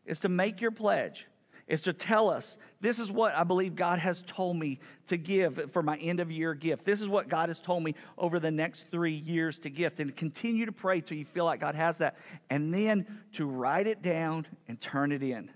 Is 0.06 0.20
to 0.22 0.30
make 0.30 0.62
your 0.62 0.72
pledge. 0.72 1.28
Is 1.68 1.82
to 1.82 1.92
tell 1.92 2.30
us, 2.30 2.58
this 2.80 2.98
is 2.98 3.12
what 3.12 3.36
I 3.36 3.44
believe 3.44 3.76
God 3.76 4.00
has 4.00 4.22
told 4.22 4.56
me 4.56 4.80
to 5.08 5.18
give 5.18 5.72
for 5.72 5.84
my 5.84 5.98
end 5.98 6.22
of 6.22 6.32
year 6.32 6.54
gift. 6.54 6.86
This 6.86 7.02
is 7.02 7.10
what 7.10 7.28
God 7.28 7.50
has 7.50 7.60
told 7.60 7.84
me 7.84 7.96
over 8.18 8.40
the 8.40 8.52
next 8.52 8.84
three 8.90 9.12
years 9.12 9.58
to 9.60 9.70
gift. 9.70 10.00
And 10.00 10.16
continue 10.16 10.66
to 10.66 10.72
pray 10.72 11.02
till 11.02 11.18
you 11.18 11.26
feel 11.26 11.44
like 11.44 11.60
God 11.60 11.76
has 11.76 11.98
that. 11.98 12.16
And 12.50 12.74
then 12.74 13.06
to 13.34 13.46
write 13.46 13.88
it 13.88 14.02
down 14.02 14.48
and 14.70 14.80
turn 14.80 15.12
it 15.12 15.24
in. 15.24 15.52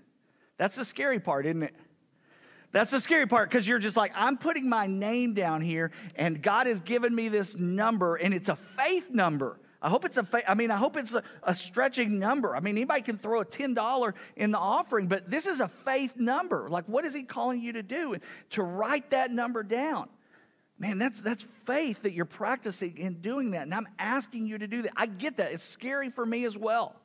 That's 0.58 0.76
the 0.76 0.84
scary 0.84 1.18
part, 1.18 1.46
isn't 1.46 1.62
it? 1.62 1.74
That's 2.72 2.90
the 2.90 3.00
scary 3.00 3.26
part 3.26 3.50
because 3.50 3.68
you're 3.68 3.78
just 3.78 3.96
like, 3.96 4.12
I'm 4.14 4.38
putting 4.38 4.68
my 4.68 4.86
name 4.86 5.34
down 5.34 5.60
here 5.60 5.92
and 6.16 6.42
God 6.42 6.66
has 6.66 6.80
given 6.80 7.14
me 7.14 7.28
this 7.28 7.56
number 7.56 8.16
and 8.16 8.32
it's 8.32 8.48
a 8.48 8.56
faith 8.56 9.10
number. 9.10 9.60
I 9.82 9.90
hope 9.90 10.04
it's 10.04 10.16
a 10.16 10.22
faith, 10.22 10.44
I 10.48 10.54
mean, 10.54 10.70
I 10.70 10.76
hope 10.76 10.96
it's 10.96 11.12
a, 11.12 11.22
a 11.42 11.54
stretching 11.54 12.18
number. 12.18 12.56
I 12.56 12.60
mean, 12.60 12.76
anybody 12.76 13.02
can 13.02 13.18
throw 13.18 13.40
a 13.40 13.44
$10 13.44 14.14
in 14.36 14.52
the 14.52 14.58
offering, 14.58 15.08
but 15.08 15.30
this 15.30 15.46
is 15.46 15.60
a 15.60 15.68
faith 15.68 16.16
number. 16.16 16.68
Like, 16.68 16.86
what 16.86 17.04
is 17.04 17.12
he 17.12 17.24
calling 17.24 17.60
you 17.60 17.72
to 17.74 17.82
do? 17.82 18.14
And 18.14 18.22
to 18.50 18.62
write 18.62 19.10
that 19.10 19.30
number 19.30 19.62
down. 19.62 20.08
Man, 20.78 20.98
that's 20.98 21.20
that's 21.20 21.42
faith 21.42 22.02
that 22.02 22.12
you're 22.12 22.24
practicing 22.24 22.96
in 22.96 23.20
doing 23.20 23.52
that. 23.52 23.62
And 23.62 23.74
I'm 23.74 23.86
asking 23.98 24.46
you 24.46 24.58
to 24.58 24.66
do 24.66 24.82
that. 24.82 24.92
I 24.96 25.06
get 25.06 25.36
that. 25.36 25.52
It's 25.52 25.62
scary 25.62 26.10
for 26.10 26.24
me 26.24 26.44
as 26.44 26.56
well. 26.56 26.96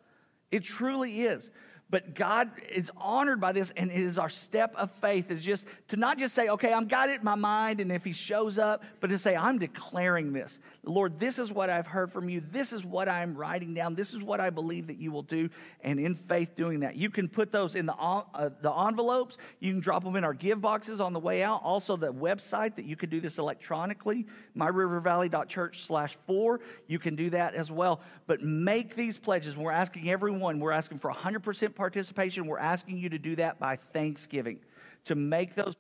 It 0.52 0.64
truly 0.64 1.22
is. 1.22 1.52
But 1.90 2.16
God 2.16 2.52
is 2.70 2.92
honored 2.98 3.40
by 3.40 3.54
this, 3.54 3.72
and 3.78 3.90
it 3.90 4.02
is 4.02 4.20
our 4.20 4.30
step 4.30 4.76
of 4.76 4.92
faith 4.92 5.32
is 5.32 5.44
just 5.44 5.66
to 5.88 5.96
not 5.96 6.18
just 6.18 6.36
say, 6.36 6.50
okay, 6.50 6.74
I've 6.74 6.90
got 6.90 7.10
it 7.10 7.20
in 7.20 7.24
my 7.24 7.36
mind, 7.36 7.80
and 7.80 7.94
if 7.94 8.04
He 8.04 8.12
shows 8.12 8.58
up, 8.58 8.84
but 9.00 9.08
to 9.08 9.18
say, 9.18 9.38
I'm 9.38 9.58
declaring 9.58 10.34
this. 10.34 10.60
Lord, 10.84 11.18
this 11.18 11.40
is 11.40 11.50
what 11.50 11.70
I've 11.70 11.88
heard 11.88 12.12
from 12.12 12.28
you. 12.28 12.42
This 12.42 12.74
is 12.74 12.84
what 12.84 13.08
I'm 13.08 13.36
writing 13.36 13.74
down. 13.74 13.96
This 13.96 14.14
is 14.14 14.22
what 14.22 14.42
I 14.42 14.50
believe 14.50 14.88
that 14.88 14.98
you 14.98 15.14
will 15.14 15.22
do, 15.22 15.50
and 15.82 15.98
in 15.98 16.14
faith 16.14 16.56
doing 16.58 16.82
that. 16.82 16.98
You 16.98 17.10
can 17.10 17.30
put 17.30 17.54
those 17.54 17.74
in 17.74 17.86
the, 17.86 17.96
uh, 17.96 18.50
the 18.62 18.74
envelopes. 18.74 19.38
You 19.62 19.72
can 19.72 19.80
drop 19.80 20.04
them 20.04 20.18
in 20.18 20.26
our 20.26 20.34
give 20.34 20.60
boxes 20.60 21.00
on 21.00 21.14
the 21.14 21.20
way 21.20 21.42
out. 21.42 21.62
Also, 21.64 21.96
the 21.96 22.12
website 22.12 22.76
that 22.76 22.86
you 22.86 22.98
can 22.98 23.10
do 23.10 23.22
this 23.22 23.38
electronically, 23.38 24.26
myrivervalley.church 24.58 25.84
slash 25.84 26.18
four. 26.28 26.60
You 26.88 27.00
can 27.00 27.16
do 27.16 27.30
that 27.30 27.54
as 27.54 27.72
well. 27.72 28.02
But 28.26 28.42
make 28.42 28.96
these 28.96 29.18
pledges. 29.18 29.56
We're 29.56 29.72
asking 29.72 30.10
everyone, 30.10 30.60
we're 30.60 30.72
asking 30.72 31.00
for 31.00 31.12
100% 31.12 31.77
participation, 31.78 32.48
we're 32.48 32.60
asking 32.60 32.98
you 32.98 33.10
to 33.10 33.18
do 33.18 33.36
that 33.38 33.60
by 33.60 33.78
Thanksgiving, 33.78 34.60
to 35.06 35.16
make 35.16 35.56
those 35.56 35.76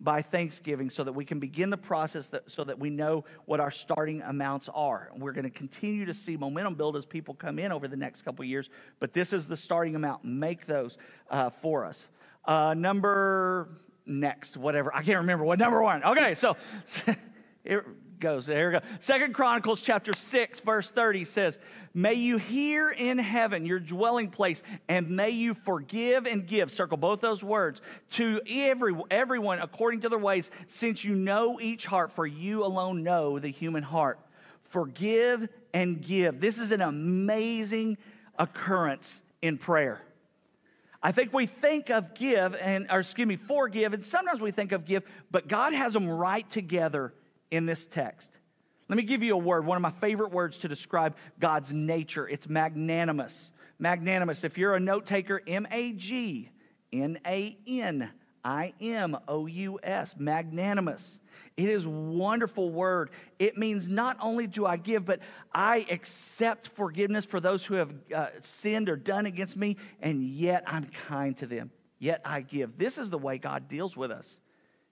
by 0.00 0.22
Thanksgiving 0.22 0.90
so 0.90 1.04
that 1.04 1.12
we 1.12 1.24
can 1.24 1.38
begin 1.38 1.70
the 1.70 1.76
process 1.76 2.26
that, 2.26 2.50
so 2.50 2.64
that 2.64 2.80
we 2.80 2.90
know 2.90 3.24
what 3.44 3.60
our 3.60 3.70
starting 3.70 4.20
amounts 4.22 4.68
are. 4.74 5.08
And 5.12 5.22
we're 5.22 5.32
going 5.32 5.44
to 5.44 5.50
continue 5.50 6.04
to 6.04 6.14
see 6.14 6.36
momentum 6.36 6.74
build 6.74 6.96
as 6.96 7.06
people 7.06 7.34
come 7.34 7.60
in 7.60 7.70
over 7.70 7.86
the 7.86 7.96
next 7.96 8.22
couple 8.22 8.44
years, 8.44 8.68
but 8.98 9.12
this 9.12 9.32
is 9.32 9.46
the 9.46 9.56
starting 9.56 9.94
amount. 9.94 10.24
Make 10.24 10.66
those 10.66 10.98
uh, 11.30 11.50
for 11.50 11.84
us. 11.84 12.08
Uh, 12.44 12.74
number 12.74 13.68
next, 14.04 14.56
whatever. 14.56 14.94
I 14.94 15.02
can't 15.02 15.18
remember 15.18 15.44
what 15.44 15.60
number 15.60 15.80
one. 15.80 16.02
Okay, 16.02 16.34
so 16.34 16.56
it 17.64 17.84
goes. 18.22 18.46
There 18.46 18.68
we 18.68 18.72
go. 18.78 18.80
Second 19.00 19.34
Chronicles 19.34 19.82
chapter 19.82 20.14
6, 20.14 20.60
verse 20.60 20.90
30 20.90 21.24
says, 21.26 21.58
May 21.92 22.14
you 22.14 22.38
hear 22.38 22.88
in 22.88 23.18
heaven, 23.18 23.66
your 23.66 23.80
dwelling 23.80 24.30
place, 24.30 24.62
and 24.88 25.10
may 25.10 25.30
you 25.30 25.52
forgive 25.52 26.24
and 26.24 26.46
give, 26.46 26.70
circle 26.70 26.96
both 26.96 27.20
those 27.20 27.44
words, 27.44 27.82
to 28.10 28.40
every, 28.48 28.94
everyone 29.10 29.58
according 29.58 30.02
to 30.02 30.08
their 30.08 30.18
ways, 30.18 30.50
since 30.66 31.04
you 31.04 31.14
know 31.14 31.60
each 31.60 31.84
heart, 31.84 32.12
for 32.12 32.26
you 32.26 32.64
alone 32.64 33.02
know 33.02 33.38
the 33.38 33.48
human 33.48 33.82
heart. 33.82 34.18
Forgive 34.62 35.48
and 35.74 36.00
give. 36.00 36.40
This 36.40 36.58
is 36.58 36.72
an 36.72 36.80
amazing 36.80 37.98
occurrence 38.38 39.20
in 39.42 39.58
prayer. 39.58 40.00
I 41.02 41.10
think 41.10 41.32
we 41.32 41.46
think 41.46 41.90
of 41.90 42.14
give 42.14 42.54
and, 42.54 42.86
or 42.88 43.00
excuse 43.00 43.26
me, 43.26 43.34
forgive, 43.34 43.92
and 43.92 44.04
sometimes 44.04 44.40
we 44.40 44.52
think 44.52 44.70
of 44.70 44.84
give, 44.84 45.02
but 45.32 45.48
God 45.48 45.72
has 45.72 45.92
them 45.92 46.08
right 46.08 46.48
together 46.48 47.12
in 47.52 47.66
this 47.66 47.86
text. 47.86 48.30
Let 48.88 48.96
me 48.96 49.04
give 49.04 49.22
you 49.22 49.34
a 49.34 49.38
word, 49.38 49.64
one 49.64 49.76
of 49.76 49.82
my 49.82 49.90
favorite 49.90 50.32
words 50.32 50.58
to 50.58 50.68
describe 50.68 51.14
God's 51.38 51.72
nature. 51.72 52.28
It's 52.28 52.48
magnanimous. 52.48 53.52
Magnanimous. 53.78 54.42
If 54.42 54.58
you're 54.58 54.74
a 54.74 54.80
note 54.80 55.06
taker, 55.06 55.40
M 55.46 55.66
A 55.70 55.92
G 55.92 56.50
N 56.92 57.18
A 57.26 57.56
N 57.66 58.10
I 58.44 58.74
M 58.80 59.16
O 59.28 59.46
U 59.46 59.78
S. 59.82 60.16
Magnanimous. 60.18 61.20
It 61.56 61.68
is 61.68 61.86
wonderful 61.86 62.70
word. 62.70 63.10
It 63.38 63.58
means 63.58 63.88
not 63.88 64.16
only 64.20 64.46
do 64.46 64.64
I 64.64 64.78
give, 64.78 65.04
but 65.04 65.20
I 65.52 65.86
accept 65.90 66.68
forgiveness 66.68 67.26
for 67.26 67.40
those 67.40 67.64
who 67.64 67.74
have 67.74 67.92
uh, 68.14 68.28
sinned 68.40 68.88
or 68.88 68.96
done 68.96 69.26
against 69.26 69.56
me, 69.56 69.76
and 70.00 70.22
yet 70.22 70.64
I'm 70.66 70.84
kind 70.84 71.36
to 71.38 71.46
them. 71.46 71.70
Yet 71.98 72.22
I 72.24 72.40
give. 72.40 72.78
This 72.78 72.98
is 72.98 73.10
the 73.10 73.18
way 73.18 73.38
God 73.38 73.68
deals 73.68 73.96
with 73.96 74.10
us. 74.10 74.40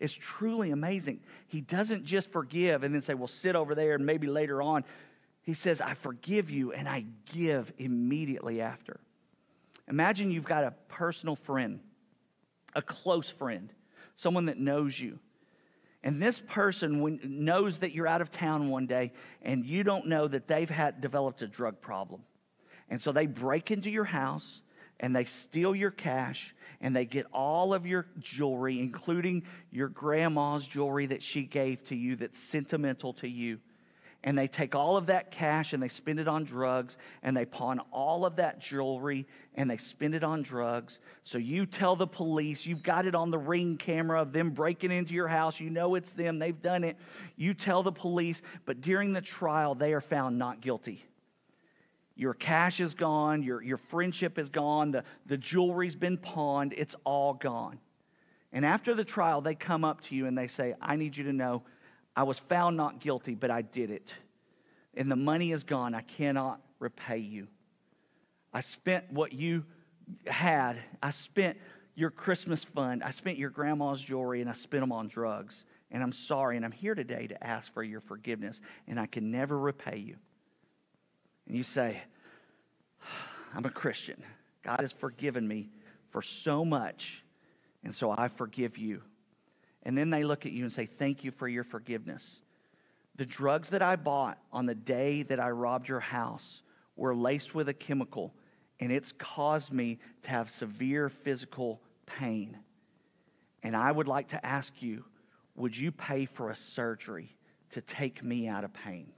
It's 0.00 0.14
truly 0.14 0.70
amazing. 0.70 1.20
He 1.46 1.60
doesn't 1.60 2.04
just 2.04 2.32
forgive 2.32 2.82
and 2.82 2.94
then 2.94 3.02
say, 3.02 3.14
well, 3.14 3.28
sit 3.28 3.54
over 3.54 3.74
there 3.74 3.94
and 3.94 4.06
maybe 4.06 4.26
later 4.26 4.62
on. 4.62 4.84
He 5.42 5.54
says, 5.54 5.80
I 5.80 5.94
forgive 5.94 6.50
you 6.50 6.72
and 6.72 6.88
I 6.88 7.04
give 7.32 7.72
immediately 7.78 8.60
after. 8.62 8.98
Imagine 9.88 10.30
you've 10.30 10.44
got 10.46 10.64
a 10.64 10.72
personal 10.88 11.36
friend, 11.36 11.80
a 12.74 12.80
close 12.80 13.28
friend, 13.28 13.72
someone 14.16 14.46
that 14.46 14.58
knows 14.58 14.98
you. 14.98 15.18
And 16.02 16.22
this 16.22 16.40
person 16.40 17.20
knows 17.22 17.80
that 17.80 17.92
you're 17.92 18.06
out 18.06 18.22
of 18.22 18.30
town 18.30 18.70
one 18.70 18.86
day 18.86 19.12
and 19.42 19.66
you 19.66 19.84
don't 19.84 20.06
know 20.06 20.26
that 20.26 20.46
they've 20.46 20.70
had 20.70 21.02
developed 21.02 21.42
a 21.42 21.46
drug 21.46 21.82
problem 21.82 22.22
And 22.88 23.02
so 23.02 23.12
they 23.12 23.26
break 23.26 23.70
into 23.70 23.90
your 23.90 24.04
house 24.04 24.62
and 25.00 25.16
they 25.16 25.24
steal 25.24 25.74
your 25.74 25.90
cash 25.90 26.54
and 26.80 26.94
they 26.94 27.04
get 27.04 27.26
all 27.32 27.74
of 27.74 27.86
your 27.86 28.06
jewelry, 28.20 28.78
including 28.78 29.42
your 29.70 29.88
grandma's 29.88 30.66
jewelry 30.66 31.06
that 31.06 31.22
she 31.22 31.42
gave 31.42 31.82
to 31.84 31.96
you 31.96 32.16
that's 32.16 32.38
sentimental 32.38 33.12
to 33.14 33.28
you. 33.28 33.58
And 34.22 34.36
they 34.36 34.48
take 34.48 34.74
all 34.74 34.98
of 34.98 35.06
that 35.06 35.30
cash 35.30 35.72
and 35.72 35.82
they 35.82 35.88
spend 35.88 36.20
it 36.20 36.28
on 36.28 36.44
drugs 36.44 36.98
and 37.22 37.34
they 37.34 37.46
pawn 37.46 37.80
all 37.90 38.26
of 38.26 38.36
that 38.36 38.60
jewelry 38.60 39.26
and 39.54 39.70
they 39.70 39.78
spend 39.78 40.14
it 40.14 40.22
on 40.22 40.42
drugs. 40.42 41.00
So 41.22 41.38
you 41.38 41.64
tell 41.64 41.96
the 41.96 42.06
police, 42.06 42.66
you've 42.66 42.82
got 42.82 43.06
it 43.06 43.14
on 43.14 43.30
the 43.30 43.38
ring 43.38 43.78
camera 43.78 44.20
of 44.20 44.34
them 44.34 44.50
breaking 44.50 44.92
into 44.92 45.14
your 45.14 45.28
house. 45.28 45.58
You 45.58 45.70
know 45.70 45.94
it's 45.94 46.12
them, 46.12 46.38
they've 46.38 46.60
done 46.60 46.84
it. 46.84 46.98
You 47.36 47.54
tell 47.54 47.82
the 47.82 47.92
police, 47.92 48.42
but 48.66 48.82
during 48.82 49.14
the 49.14 49.22
trial, 49.22 49.74
they 49.74 49.94
are 49.94 50.02
found 50.02 50.38
not 50.38 50.60
guilty 50.60 51.02
your 52.20 52.34
cash 52.34 52.80
is 52.80 52.92
gone, 52.92 53.42
your, 53.42 53.62
your 53.62 53.78
friendship 53.78 54.38
is 54.38 54.50
gone, 54.50 54.90
the, 54.90 55.04
the 55.24 55.38
jewelry's 55.38 55.96
been 55.96 56.18
pawned, 56.18 56.74
it's 56.76 56.94
all 57.04 57.32
gone. 57.32 57.78
And 58.52 58.66
after 58.66 58.94
the 58.94 59.04
trial, 59.04 59.40
they 59.40 59.54
come 59.54 59.86
up 59.86 60.02
to 60.02 60.14
you 60.14 60.26
and 60.26 60.36
they 60.36 60.46
say, 60.46 60.74
I 60.82 60.96
need 60.96 61.16
you 61.16 61.24
to 61.24 61.32
know 61.32 61.62
I 62.14 62.24
was 62.24 62.38
found 62.38 62.76
not 62.76 63.00
guilty, 63.00 63.34
but 63.34 63.50
I 63.50 63.62
did 63.62 63.90
it. 63.90 64.12
And 64.92 65.10
the 65.10 65.16
money 65.16 65.50
is 65.50 65.64
gone. 65.64 65.94
I 65.94 66.02
cannot 66.02 66.60
repay 66.78 67.18
you. 67.18 67.48
I 68.52 68.60
spent 68.60 69.10
what 69.10 69.32
you 69.32 69.64
had. 70.26 70.76
I 71.02 71.12
spent 71.12 71.56
your 71.94 72.10
Christmas 72.10 72.64
fund. 72.64 73.02
I 73.02 73.12
spent 73.12 73.38
your 73.38 73.48
grandma's 73.48 74.02
jewelry 74.02 74.42
and 74.42 74.50
I 74.50 74.52
spent 74.52 74.82
them 74.82 74.92
on 74.92 75.08
drugs. 75.08 75.64
And 75.90 76.02
I'm 76.02 76.12
sorry. 76.12 76.56
And 76.56 76.66
I'm 76.66 76.72
here 76.72 76.94
today 76.94 77.28
to 77.28 77.42
ask 77.42 77.72
for 77.72 77.82
your 77.82 78.00
forgiveness. 78.00 78.60
And 78.86 79.00
I 79.00 79.06
can 79.06 79.30
never 79.30 79.58
repay 79.58 79.96
you 79.96 80.16
and 81.50 81.56
you 81.56 81.64
say, 81.64 82.00
I'm 83.56 83.64
a 83.64 83.70
Christian. 83.70 84.22
God 84.62 84.78
has 84.82 84.92
forgiven 84.92 85.48
me 85.48 85.68
for 86.10 86.22
so 86.22 86.64
much, 86.64 87.24
and 87.82 87.92
so 87.92 88.14
I 88.16 88.28
forgive 88.28 88.78
you. 88.78 89.02
And 89.82 89.98
then 89.98 90.10
they 90.10 90.22
look 90.22 90.46
at 90.46 90.52
you 90.52 90.62
and 90.62 90.72
say, 90.72 90.86
Thank 90.86 91.24
you 91.24 91.32
for 91.32 91.48
your 91.48 91.64
forgiveness. 91.64 92.40
The 93.16 93.26
drugs 93.26 93.70
that 93.70 93.82
I 93.82 93.96
bought 93.96 94.38
on 94.52 94.66
the 94.66 94.76
day 94.76 95.24
that 95.24 95.40
I 95.40 95.50
robbed 95.50 95.88
your 95.88 95.98
house 95.98 96.62
were 96.94 97.16
laced 97.16 97.52
with 97.52 97.68
a 97.68 97.74
chemical, 97.74 98.32
and 98.78 98.92
it's 98.92 99.10
caused 99.10 99.72
me 99.72 99.98
to 100.22 100.30
have 100.30 100.50
severe 100.50 101.08
physical 101.08 101.80
pain. 102.06 102.58
And 103.64 103.74
I 103.74 103.90
would 103.90 104.06
like 104.06 104.28
to 104.28 104.46
ask 104.46 104.80
you, 104.80 105.04
would 105.56 105.76
you 105.76 105.90
pay 105.90 106.26
for 106.26 106.50
a 106.50 106.54
surgery 106.54 107.34
to 107.72 107.80
take 107.80 108.22
me 108.22 108.46
out 108.46 108.62
of 108.62 108.72
pain? 108.72 109.14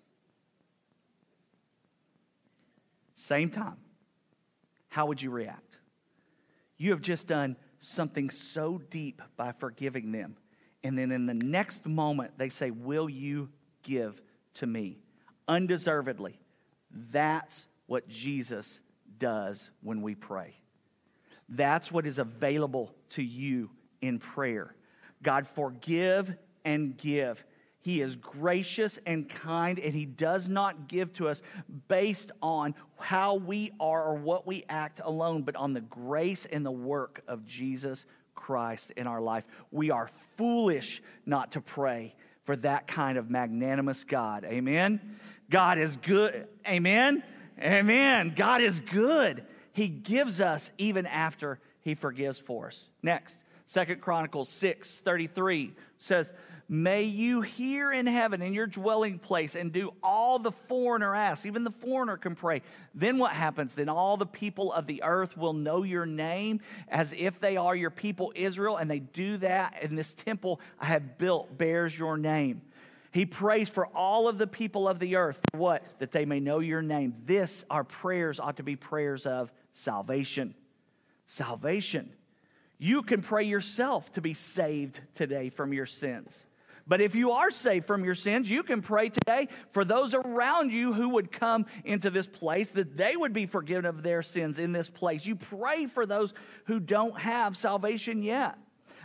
Same 3.22 3.50
time. 3.50 3.76
How 4.88 5.06
would 5.06 5.22
you 5.22 5.30
react? 5.30 5.78
You 6.76 6.90
have 6.90 7.00
just 7.00 7.28
done 7.28 7.56
something 7.78 8.30
so 8.30 8.82
deep 8.90 9.22
by 9.36 9.52
forgiving 9.52 10.10
them. 10.10 10.36
And 10.82 10.98
then 10.98 11.12
in 11.12 11.26
the 11.26 11.34
next 11.34 11.86
moment, 11.86 12.32
they 12.36 12.48
say, 12.48 12.72
Will 12.72 13.08
you 13.08 13.50
give 13.84 14.20
to 14.54 14.66
me? 14.66 14.98
Undeservedly. 15.46 16.40
That's 16.90 17.66
what 17.86 18.08
Jesus 18.08 18.80
does 19.18 19.70
when 19.82 20.02
we 20.02 20.16
pray. 20.16 20.56
That's 21.48 21.92
what 21.92 22.08
is 22.08 22.18
available 22.18 22.92
to 23.10 23.22
you 23.22 23.70
in 24.00 24.18
prayer. 24.18 24.74
God, 25.22 25.46
forgive 25.46 26.34
and 26.64 26.96
give. 26.96 27.44
He 27.82 28.00
is 28.00 28.14
gracious 28.14 28.98
and 29.04 29.28
kind, 29.28 29.78
and 29.78 29.92
He 29.92 30.06
does 30.06 30.48
not 30.48 30.88
give 30.88 31.12
to 31.14 31.28
us 31.28 31.42
based 31.88 32.30
on 32.40 32.74
how 32.98 33.34
we 33.34 33.72
are 33.80 34.04
or 34.04 34.14
what 34.14 34.46
we 34.46 34.64
act 34.68 35.00
alone, 35.04 35.42
but 35.42 35.56
on 35.56 35.72
the 35.72 35.80
grace 35.80 36.46
and 36.46 36.64
the 36.64 36.70
work 36.70 37.22
of 37.26 37.44
Jesus 37.44 38.04
Christ 38.34 38.92
in 38.92 39.06
our 39.06 39.20
life. 39.20 39.46
We 39.70 39.90
are 39.90 40.08
foolish 40.36 41.02
not 41.26 41.52
to 41.52 41.60
pray 41.60 42.14
for 42.44 42.56
that 42.56 42.86
kind 42.86 43.18
of 43.18 43.30
magnanimous 43.30 44.04
God. 44.04 44.44
Amen? 44.44 45.16
God 45.50 45.78
is 45.78 45.96
good. 45.96 46.46
Amen? 46.66 47.22
Amen. 47.60 48.32
God 48.34 48.60
is 48.60 48.80
good. 48.80 49.44
He 49.72 49.88
gives 49.88 50.40
us 50.40 50.70
even 50.78 51.06
after 51.06 51.58
He 51.80 51.94
forgives 51.94 52.38
for 52.38 52.68
us. 52.68 52.90
Next, 53.02 53.42
Second 53.66 54.00
Chronicles 54.00 54.48
6 54.48 55.00
33 55.00 55.72
says, 55.98 56.32
May 56.74 57.02
you 57.02 57.42
hear 57.42 57.92
in 57.92 58.06
heaven 58.06 58.40
in 58.40 58.54
your 58.54 58.66
dwelling 58.66 59.18
place 59.18 59.56
and 59.56 59.70
do 59.70 59.92
all 60.02 60.38
the 60.38 60.52
foreigner 60.52 61.14
asks. 61.14 61.44
Even 61.44 61.64
the 61.64 61.70
foreigner 61.70 62.16
can 62.16 62.34
pray. 62.34 62.62
Then 62.94 63.18
what 63.18 63.34
happens? 63.34 63.74
Then 63.74 63.90
all 63.90 64.16
the 64.16 64.24
people 64.24 64.72
of 64.72 64.86
the 64.86 65.02
earth 65.02 65.36
will 65.36 65.52
know 65.52 65.82
your 65.82 66.06
name 66.06 66.62
as 66.88 67.12
if 67.12 67.38
they 67.38 67.58
are 67.58 67.76
your 67.76 67.90
people 67.90 68.32
Israel, 68.34 68.78
and 68.78 68.90
they 68.90 69.00
do 69.00 69.36
that. 69.36 69.80
And 69.82 69.98
this 69.98 70.14
temple 70.14 70.62
I 70.80 70.86
have 70.86 71.18
built 71.18 71.58
bears 71.58 71.98
your 71.98 72.16
name. 72.16 72.62
He 73.12 73.26
prays 73.26 73.68
for 73.68 73.84
all 73.88 74.26
of 74.26 74.38
the 74.38 74.46
people 74.46 74.88
of 74.88 74.98
the 74.98 75.16
earth. 75.16 75.42
What? 75.52 75.84
That 75.98 76.12
they 76.12 76.24
may 76.24 76.40
know 76.40 76.60
your 76.60 76.80
name. 76.80 77.16
This, 77.26 77.66
our 77.68 77.84
prayers 77.84 78.40
ought 78.40 78.56
to 78.56 78.62
be 78.62 78.76
prayers 78.76 79.26
of 79.26 79.52
salvation. 79.74 80.54
Salvation. 81.26 82.14
You 82.78 83.02
can 83.02 83.20
pray 83.20 83.44
yourself 83.44 84.10
to 84.12 84.22
be 84.22 84.32
saved 84.32 85.02
today 85.14 85.50
from 85.50 85.74
your 85.74 85.84
sins. 85.84 86.46
But 86.86 87.00
if 87.00 87.14
you 87.14 87.32
are 87.32 87.50
saved 87.50 87.86
from 87.86 88.04
your 88.04 88.14
sins, 88.14 88.50
you 88.50 88.62
can 88.62 88.82
pray 88.82 89.08
today 89.08 89.48
for 89.70 89.84
those 89.84 90.14
around 90.14 90.72
you 90.72 90.92
who 90.92 91.10
would 91.10 91.30
come 91.32 91.66
into 91.84 92.10
this 92.10 92.26
place 92.26 92.72
that 92.72 92.96
they 92.96 93.16
would 93.16 93.32
be 93.32 93.46
forgiven 93.46 93.84
of 93.84 94.02
their 94.02 94.22
sins 94.22 94.58
in 94.58 94.72
this 94.72 94.90
place. 94.90 95.24
You 95.24 95.36
pray 95.36 95.86
for 95.86 96.06
those 96.06 96.34
who 96.66 96.80
don't 96.80 97.18
have 97.18 97.56
salvation 97.56 98.22
yet. 98.22 98.56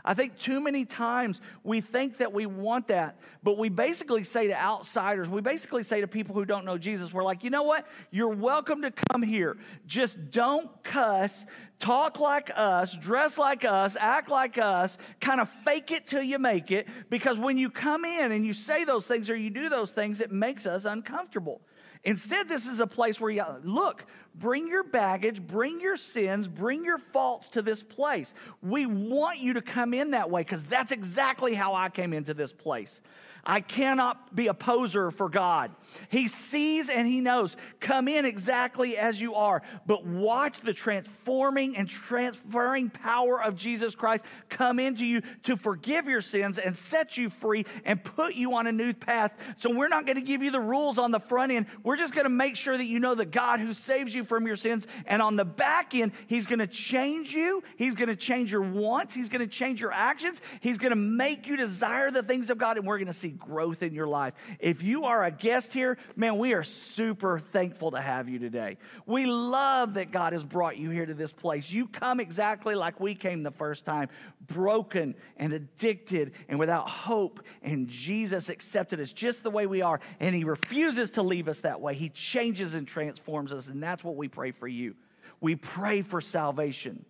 I 0.07 0.13
think 0.13 0.37
too 0.37 0.61
many 0.61 0.85
times 0.85 1.41
we 1.65 1.81
think 1.81 2.19
that 2.19 2.31
we 2.31 2.45
want 2.45 2.87
that, 2.87 3.19
but 3.43 3.57
we 3.57 3.67
basically 3.67 4.23
say 4.23 4.47
to 4.47 4.55
outsiders, 4.55 5.27
we 5.27 5.41
basically 5.41 5.83
say 5.83 5.99
to 5.99 6.07
people 6.07 6.33
who 6.33 6.45
don't 6.45 6.63
know 6.63 6.77
Jesus, 6.77 7.11
we're 7.11 7.25
like, 7.25 7.43
you 7.43 7.49
know 7.49 7.63
what? 7.63 7.85
You're 8.09 8.33
welcome 8.33 8.83
to 8.83 8.91
come 8.91 9.21
here. 9.21 9.57
Just 9.85 10.31
don't 10.31 10.81
cuss, 10.81 11.45
talk 11.77 12.21
like 12.21 12.49
us, 12.55 12.95
dress 12.95 13.37
like 13.37 13.65
us, 13.65 13.97
act 13.99 14.31
like 14.31 14.57
us, 14.57 14.97
kind 15.19 15.41
of 15.41 15.49
fake 15.49 15.91
it 15.91 16.07
till 16.07 16.23
you 16.23 16.39
make 16.39 16.71
it, 16.71 16.87
because 17.09 17.37
when 17.37 17.57
you 17.57 17.69
come 17.69 18.05
in 18.05 18.31
and 18.31 18.45
you 18.45 18.53
say 18.53 18.85
those 18.85 19.07
things 19.07 19.29
or 19.29 19.35
you 19.35 19.49
do 19.49 19.67
those 19.67 19.91
things, 19.91 20.21
it 20.21 20.31
makes 20.31 20.65
us 20.65 20.85
uncomfortable. 20.85 21.59
Instead, 22.05 22.47
this 22.47 22.65
is 22.65 22.79
a 22.79 22.87
place 22.87 23.19
where 23.19 23.31
you 23.31 23.43
look, 23.63 24.05
bring 24.39 24.67
your 24.67 24.83
baggage, 24.83 25.41
bring 25.41 25.81
your 25.81 25.97
sins, 25.97 26.47
bring 26.47 26.85
your 26.85 26.97
faults 26.97 27.49
to 27.49 27.61
this 27.61 27.83
place. 27.83 28.33
We 28.61 28.85
want 28.85 29.39
you 29.39 29.53
to 29.53 29.61
come 29.61 29.93
in 29.93 30.11
that 30.11 30.29
way 30.29 30.41
because 30.41 30.63
that's 30.63 30.91
exactly 30.91 31.53
how 31.53 31.73
I 31.73 31.89
came 31.89 32.13
into 32.13 32.33
this 32.33 32.53
place. 32.53 33.01
I 33.49 33.61
cannot 33.61 34.35
be 34.35 34.47
a 34.47 34.53
poser 34.53 35.09
for 35.09 35.29
God. 35.29 35.71
He 36.09 36.27
sees 36.27 36.89
and 36.89 37.07
He 37.07 37.21
knows. 37.21 37.55
Come 37.79 38.09
in 38.09 38.25
exactly 38.25 38.97
as 38.97 39.21
you 39.21 39.35
are, 39.35 39.61
but 39.85 40.05
watch 40.05 40.59
the 40.59 40.73
transforming 40.73 41.77
and 41.77 41.87
transferring 41.87 42.89
power 42.89 43.41
of 43.41 43.55
Jesus 43.55 43.95
Christ 43.95 44.25
come 44.49 44.79
into 44.79 45.05
you 45.05 45.21
to 45.43 45.55
forgive 45.55 46.07
your 46.07 46.19
sins 46.19 46.57
and 46.57 46.75
set 46.75 47.15
you 47.15 47.29
free 47.29 47.65
and 47.85 48.03
put 48.03 48.35
you 48.35 48.53
on 48.55 48.67
a 48.67 48.71
new 48.73 48.93
path. 48.93 49.55
So, 49.55 49.73
we're 49.73 49.87
not 49.87 50.05
going 50.05 50.17
to 50.17 50.21
give 50.21 50.43
you 50.43 50.51
the 50.51 50.59
rules 50.59 50.97
on 50.97 51.11
the 51.11 51.19
front 51.19 51.53
end. 51.53 51.67
We're 51.83 51.97
just 51.97 52.13
going 52.13 52.25
to 52.25 52.29
make 52.29 52.57
sure 52.57 52.77
that 52.77 52.85
you 52.85 52.99
know 52.99 53.15
the 53.15 53.25
God 53.25 53.61
who 53.61 53.73
saves 53.73 54.13
you 54.13 54.25
from 54.25 54.45
your 54.45 54.57
sins. 54.57 54.87
And 55.05 55.21
on 55.21 55.37
the 55.37 55.45
back 55.45 55.95
end, 55.95 56.11
He's 56.27 56.47
going 56.47 56.59
to 56.59 56.67
change 56.67 57.31
you. 57.31 57.63
He's 57.77 57.95
going 57.95 58.09
to 58.09 58.15
change 58.17 58.51
your 58.51 58.61
wants. 58.61 59.15
He's 59.15 59.29
going 59.29 59.39
to 59.39 59.47
change 59.47 59.79
your 59.79 59.93
actions. 59.93 60.41
He's 60.59 60.77
going 60.77 60.91
to 60.91 60.97
make 60.97 61.47
you 61.47 61.55
desire 61.55 62.11
the 62.11 62.23
things 62.23 62.49
of 62.49 62.57
God. 62.57 62.75
And 62.75 62.85
we're 62.85 62.97
going 62.97 63.07
to 63.07 63.13
see 63.13 63.36
growth 63.37 63.83
in 63.83 63.93
your 63.93 64.07
life. 64.07 64.33
If 64.59 64.83
you 64.83 65.05
are 65.05 65.23
a 65.23 65.31
guest 65.31 65.73
here, 65.73 65.97
man, 66.15 66.37
we 66.37 66.53
are 66.53 66.63
super 66.63 67.39
thankful 67.39 67.91
to 67.91 68.01
have 68.01 68.27
you 68.29 68.39
today. 68.39 68.77
We 69.05 69.25
love 69.25 69.95
that 69.95 70.11
God 70.11 70.33
has 70.33 70.43
brought 70.43 70.77
you 70.77 70.89
here 70.89 71.05
to 71.05 71.13
this 71.13 71.31
place. 71.31 71.71
You 71.71 71.87
come 71.87 72.19
exactly 72.19 72.75
like 72.75 72.99
we 72.99 73.15
came 73.15 73.43
the 73.43 73.51
first 73.51 73.85
time, 73.85 74.09
broken 74.45 75.15
and 75.37 75.53
addicted 75.53 76.33
and 76.49 76.59
without 76.59 76.89
hope. 76.89 77.41
And 77.61 77.87
Jesus 77.87 78.49
accepted 78.49 78.99
us 78.99 79.11
just 79.11 79.43
the 79.43 79.51
way 79.51 79.67
we 79.67 79.81
are. 79.81 79.99
And 80.19 80.35
He 80.35 80.43
refuses 80.43 81.11
to 81.11 81.21
leave 81.21 81.47
us 81.47 81.61
that 81.61 81.81
way. 81.81 81.93
He 81.93 82.09
changes 82.09 82.73
and 82.73 82.87
transforms 82.87 83.53
us. 83.53 83.67
And 83.67 83.81
that's 83.81 84.03
what 84.03 84.15
we 84.15 84.27
pray 84.27 84.51
for 84.51 84.67
you. 84.67 84.95
We 85.39 85.55
pray 85.55 86.01
for 86.01 86.21
salvation. 86.21 87.05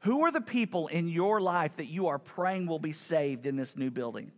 Who 0.00 0.24
are 0.24 0.32
the 0.32 0.40
people 0.40 0.88
in 0.88 1.08
your 1.08 1.40
life 1.40 1.76
that 1.76 1.86
you 1.86 2.08
are 2.08 2.18
praying 2.18 2.66
will 2.66 2.80
be 2.80 2.92
saved 2.92 3.46
in 3.46 3.56
this 3.56 3.76
new 3.76 3.90
building? 3.90 4.32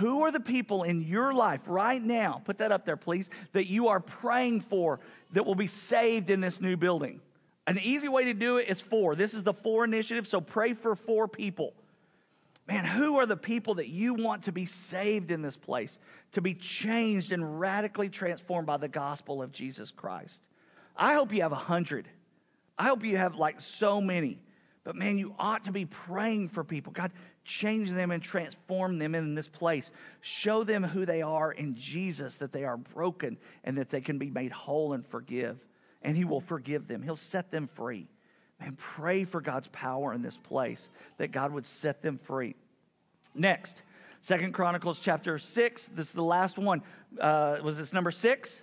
Who 0.00 0.22
are 0.22 0.32
the 0.32 0.40
people 0.40 0.82
in 0.82 1.02
your 1.02 1.34
life 1.34 1.60
right 1.66 2.02
now, 2.02 2.40
put 2.44 2.58
that 2.58 2.72
up 2.72 2.86
there, 2.86 2.96
please, 2.96 3.28
that 3.52 3.66
you 3.66 3.88
are 3.88 4.00
praying 4.00 4.62
for 4.62 4.98
that 5.32 5.44
will 5.44 5.54
be 5.54 5.66
saved 5.66 6.30
in 6.30 6.40
this 6.40 6.60
new 6.60 6.76
building? 6.76 7.20
An 7.66 7.78
easy 7.78 8.08
way 8.08 8.24
to 8.24 8.34
do 8.34 8.56
it 8.56 8.68
is 8.68 8.80
four. 8.80 9.14
This 9.14 9.34
is 9.34 9.42
the 9.42 9.52
FOR 9.52 9.84
initiative, 9.84 10.26
so 10.26 10.40
pray 10.40 10.72
for 10.72 10.96
four 10.96 11.28
people. 11.28 11.74
Man, 12.66 12.86
who 12.86 13.18
are 13.18 13.26
the 13.26 13.36
people 13.36 13.74
that 13.74 13.88
you 13.88 14.14
want 14.14 14.44
to 14.44 14.52
be 14.52 14.64
saved 14.64 15.30
in 15.30 15.42
this 15.42 15.56
place, 15.56 15.98
to 16.32 16.40
be 16.40 16.54
changed 16.54 17.30
and 17.30 17.60
radically 17.60 18.08
transformed 18.08 18.66
by 18.66 18.78
the 18.78 18.88
gospel 18.88 19.42
of 19.42 19.52
Jesus 19.52 19.90
Christ? 19.90 20.40
I 20.96 21.14
hope 21.14 21.32
you 21.32 21.42
have 21.42 21.52
a 21.52 21.56
hundred. 21.56 22.08
I 22.78 22.84
hope 22.84 23.04
you 23.04 23.18
have 23.18 23.36
like 23.36 23.60
so 23.60 24.00
many. 24.00 24.40
But 24.82 24.96
man, 24.96 25.18
you 25.18 25.34
ought 25.38 25.64
to 25.64 25.72
be 25.72 25.84
praying 25.84 26.48
for 26.48 26.64
people. 26.64 26.92
God, 26.92 27.12
change 27.50 27.90
them 27.90 28.12
and 28.12 28.22
transform 28.22 28.98
them 28.98 29.14
in 29.14 29.34
this 29.34 29.48
place. 29.48 29.90
Show 30.20 30.62
them 30.62 30.84
who 30.84 31.04
they 31.04 31.20
are 31.20 31.50
in 31.50 31.74
Jesus, 31.74 32.36
that 32.36 32.52
they 32.52 32.64
are 32.64 32.76
broken 32.76 33.36
and 33.64 33.76
that 33.76 33.90
they 33.90 34.00
can 34.00 34.18
be 34.18 34.30
made 34.30 34.52
whole 34.52 34.92
and 34.92 35.04
forgive. 35.04 35.58
And 36.00 36.16
He 36.16 36.24
will 36.24 36.40
forgive 36.40 36.86
them, 36.86 37.02
He'll 37.02 37.16
set 37.16 37.50
them 37.50 37.66
free. 37.66 38.08
And 38.62 38.76
pray 38.76 39.24
for 39.24 39.40
God's 39.40 39.68
power 39.68 40.12
in 40.12 40.20
this 40.20 40.36
place, 40.36 40.90
that 41.16 41.32
God 41.32 41.52
would 41.52 41.64
set 41.64 42.02
them 42.02 42.18
free. 42.18 42.54
Next, 43.34 43.82
Second 44.20 44.52
Chronicles 44.52 45.00
chapter 45.00 45.38
6. 45.38 45.88
This 45.88 46.08
is 46.08 46.12
the 46.12 46.22
last 46.22 46.58
one. 46.58 46.82
Uh, 47.18 47.56
was 47.62 47.78
this 47.78 47.94
number 47.94 48.10
six? 48.10 48.60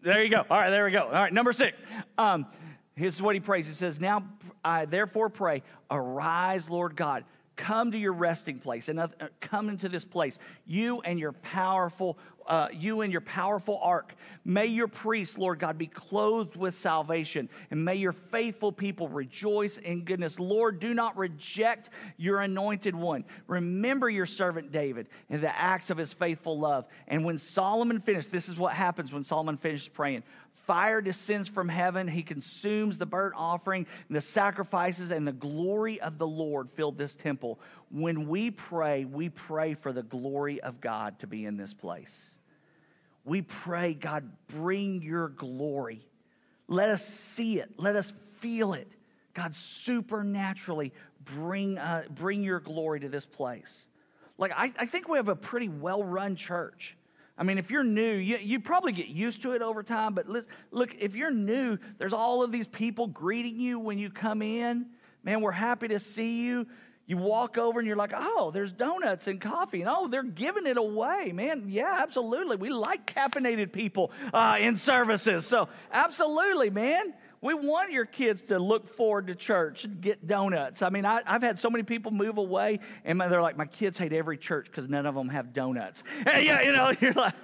There 0.00 0.24
you 0.24 0.30
go. 0.30 0.46
All 0.50 0.56
right, 0.56 0.70
there 0.70 0.86
we 0.86 0.92
go. 0.92 1.02
All 1.02 1.12
right, 1.12 1.32
number 1.32 1.52
six. 1.52 1.78
Um, 2.16 2.46
here's 2.94 3.20
what 3.20 3.34
he 3.34 3.40
prays. 3.40 3.66
He 3.66 3.74
says, 3.74 4.00
Now 4.00 4.24
I 4.64 4.86
therefore 4.86 5.28
pray, 5.28 5.62
arise, 5.90 6.70
Lord 6.70 6.96
God 6.96 7.24
come 7.56 7.92
to 7.92 7.98
your 7.98 8.12
resting 8.12 8.58
place. 8.58 8.88
And 8.88 9.00
uh, 9.00 9.08
come 9.40 9.68
into 9.68 9.88
this 9.88 10.04
place. 10.04 10.38
You 10.66 11.00
and 11.00 11.18
your 11.18 11.32
powerful 11.32 12.18
uh, 12.46 12.68
you 12.72 13.00
and 13.00 13.10
your 13.10 13.22
powerful 13.22 13.80
ark. 13.82 14.14
May 14.44 14.66
your 14.66 14.86
priests 14.86 15.36
lord 15.36 15.58
god 15.58 15.78
be 15.78 15.88
clothed 15.88 16.54
with 16.54 16.76
salvation. 16.76 17.48
And 17.72 17.84
may 17.84 17.96
your 17.96 18.12
faithful 18.12 18.70
people 18.70 19.08
rejoice 19.08 19.78
in 19.78 20.04
goodness. 20.04 20.38
Lord 20.38 20.78
do 20.78 20.94
not 20.94 21.16
reject 21.16 21.90
your 22.16 22.40
anointed 22.40 22.94
one. 22.94 23.24
Remember 23.48 24.08
your 24.08 24.26
servant 24.26 24.70
david 24.70 25.08
and 25.28 25.42
the 25.42 25.58
acts 25.58 25.90
of 25.90 25.98
his 25.98 26.12
faithful 26.12 26.56
love. 26.56 26.86
And 27.08 27.24
when 27.24 27.38
solomon 27.38 27.98
finished 27.98 28.30
this 28.30 28.48
is 28.48 28.56
what 28.56 28.74
happens 28.74 29.12
when 29.12 29.24
solomon 29.24 29.56
finished 29.56 29.92
praying 29.92 30.22
Fire 30.66 31.00
descends 31.00 31.48
from 31.48 31.68
heaven. 31.68 32.08
He 32.08 32.22
consumes 32.22 32.98
the 32.98 33.06
burnt 33.06 33.34
offering 33.36 33.86
the 34.10 34.20
sacrifices, 34.20 35.12
and 35.12 35.26
the 35.26 35.32
glory 35.32 36.00
of 36.00 36.18
the 36.18 36.26
Lord 36.26 36.70
filled 36.70 36.98
this 36.98 37.14
temple. 37.14 37.60
When 37.90 38.28
we 38.28 38.50
pray, 38.50 39.04
we 39.04 39.28
pray 39.28 39.74
for 39.74 39.92
the 39.92 40.02
glory 40.02 40.60
of 40.60 40.80
God 40.80 41.20
to 41.20 41.28
be 41.28 41.44
in 41.44 41.56
this 41.56 41.72
place. 41.72 42.38
We 43.24 43.42
pray, 43.42 43.94
God, 43.94 44.30
bring 44.48 45.02
your 45.02 45.28
glory. 45.28 46.06
Let 46.68 46.88
us 46.88 47.06
see 47.06 47.60
it, 47.60 47.74
let 47.76 47.94
us 47.94 48.12
feel 48.40 48.72
it. 48.72 48.88
God, 49.34 49.54
supernaturally 49.54 50.92
bring, 51.24 51.78
uh, 51.78 52.04
bring 52.10 52.42
your 52.42 52.58
glory 52.58 53.00
to 53.00 53.08
this 53.08 53.26
place. 53.26 53.84
Like, 54.38 54.52
I, 54.56 54.72
I 54.78 54.86
think 54.86 55.08
we 55.08 55.18
have 55.18 55.28
a 55.28 55.36
pretty 55.36 55.68
well 55.68 56.02
run 56.02 56.36
church. 56.36 56.95
I 57.38 57.42
mean, 57.42 57.58
if 57.58 57.70
you're 57.70 57.84
new, 57.84 58.14
you, 58.14 58.38
you 58.38 58.60
probably 58.60 58.92
get 58.92 59.08
used 59.08 59.42
to 59.42 59.52
it 59.52 59.60
over 59.60 59.82
time, 59.82 60.14
but 60.14 60.26
look, 60.28 60.94
if 60.98 61.14
you're 61.14 61.30
new, 61.30 61.78
there's 61.98 62.14
all 62.14 62.42
of 62.42 62.50
these 62.50 62.66
people 62.66 63.06
greeting 63.06 63.60
you 63.60 63.78
when 63.78 63.98
you 63.98 64.08
come 64.08 64.40
in. 64.40 64.86
Man, 65.22 65.42
we're 65.42 65.52
happy 65.52 65.88
to 65.88 65.98
see 65.98 66.44
you. 66.44 66.66
You 67.06 67.18
walk 67.18 67.56
over 67.56 67.78
and 67.78 67.86
you're 67.86 67.96
like, 67.96 68.12
oh, 68.14 68.50
there's 68.52 68.72
donuts 68.72 69.28
and 69.28 69.40
coffee. 69.40 69.80
And 69.80 69.90
oh, 69.92 70.08
they're 70.08 70.24
giving 70.24 70.66
it 70.66 70.76
away, 70.76 71.30
man. 71.32 71.66
Yeah, 71.68 71.98
absolutely. 72.00 72.56
We 72.56 72.70
like 72.70 73.12
caffeinated 73.12 73.70
people 73.70 74.10
uh, 74.32 74.56
in 74.58 74.76
services. 74.76 75.46
So, 75.46 75.68
absolutely, 75.92 76.70
man. 76.70 77.14
We 77.40 77.54
want 77.54 77.92
your 77.92 78.06
kids 78.06 78.42
to 78.42 78.58
look 78.58 78.88
forward 78.88 79.26
to 79.28 79.34
church 79.34 79.84
and 79.84 80.00
get 80.00 80.26
donuts. 80.26 80.82
I 80.82 80.90
mean, 80.90 81.04
I, 81.04 81.22
have 81.26 81.42
had 81.42 81.58
so 81.58 81.70
many 81.70 81.84
people 81.84 82.10
move 82.10 82.38
away, 82.38 82.80
and 83.04 83.20
they're 83.20 83.42
like, 83.42 83.56
my 83.56 83.66
kids 83.66 83.98
hate 83.98 84.12
every 84.12 84.38
church 84.38 84.66
because 84.66 84.88
none 84.88 85.06
of 85.06 85.14
them 85.14 85.28
have 85.28 85.52
donuts. 85.52 86.02
And 86.26 86.44
yeah, 86.44 86.62
you 86.62 86.72
know, 86.72 86.92
you're 87.00 87.12
like, 87.12 87.34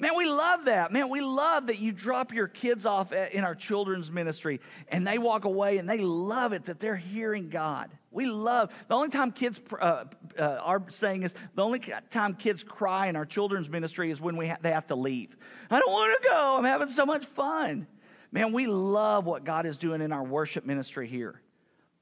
man, 0.00 0.16
we 0.16 0.26
love 0.26 0.66
that. 0.66 0.92
Man, 0.92 1.08
we 1.08 1.20
love 1.20 1.66
that 1.66 1.78
you 1.78 1.92
drop 1.92 2.32
your 2.32 2.48
kids 2.48 2.86
off 2.86 3.12
in 3.12 3.44
our 3.44 3.54
children's 3.54 4.10
ministry 4.10 4.60
and 4.88 5.06
they 5.06 5.18
walk 5.18 5.44
away 5.44 5.78
and 5.78 5.88
they 5.88 5.98
love 5.98 6.52
it 6.52 6.66
that 6.66 6.80
they're 6.80 6.96
hearing 6.96 7.48
God. 7.48 7.90
We 8.10 8.26
love 8.26 8.74
the 8.88 8.94
only 8.94 9.10
time 9.10 9.30
kids 9.30 9.60
uh, 9.78 10.04
uh, 10.38 10.42
are 10.42 10.82
saying 10.88 11.22
is 11.22 11.34
the 11.54 11.62
only 11.62 11.80
time 12.10 12.34
kids 12.34 12.62
cry 12.62 13.06
in 13.06 13.16
our 13.16 13.26
children's 13.26 13.68
ministry 13.68 14.10
is 14.10 14.20
when 14.20 14.36
we 14.36 14.48
ha- 14.48 14.58
they 14.60 14.72
have 14.72 14.86
to 14.88 14.96
leave. 14.96 15.36
I 15.70 15.78
don't 15.78 15.92
want 15.92 16.22
to 16.22 16.28
go. 16.28 16.56
I'm 16.58 16.64
having 16.64 16.88
so 16.88 17.06
much 17.06 17.26
fun. 17.26 17.86
Man, 18.32 18.52
we 18.52 18.66
love 18.66 19.26
what 19.26 19.44
God 19.44 19.66
is 19.66 19.76
doing 19.76 20.00
in 20.00 20.12
our 20.12 20.22
worship 20.22 20.64
ministry 20.64 21.08
here. 21.08 21.40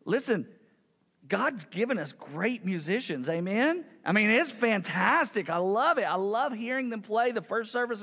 Listen, 0.04 0.46
God's 1.26 1.64
given 1.64 1.98
us 1.98 2.12
great 2.12 2.64
musicians, 2.64 3.28
amen? 3.28 3.84
I 4.04 4.12
mean, 4.12 4.30
it's 4.30 4.50
fantastic. 4.50 5.50
I 5.50 5.58
love 5.58 5.98
it. 5.98 6.04
I 6.04 6.16
love 6.16 6.52
hearing 6.52 6.90
them 6.90 7.02
play. 7.02 7.32
The 7.32 7.42
first 7.42 7.72
service 7.72 8.02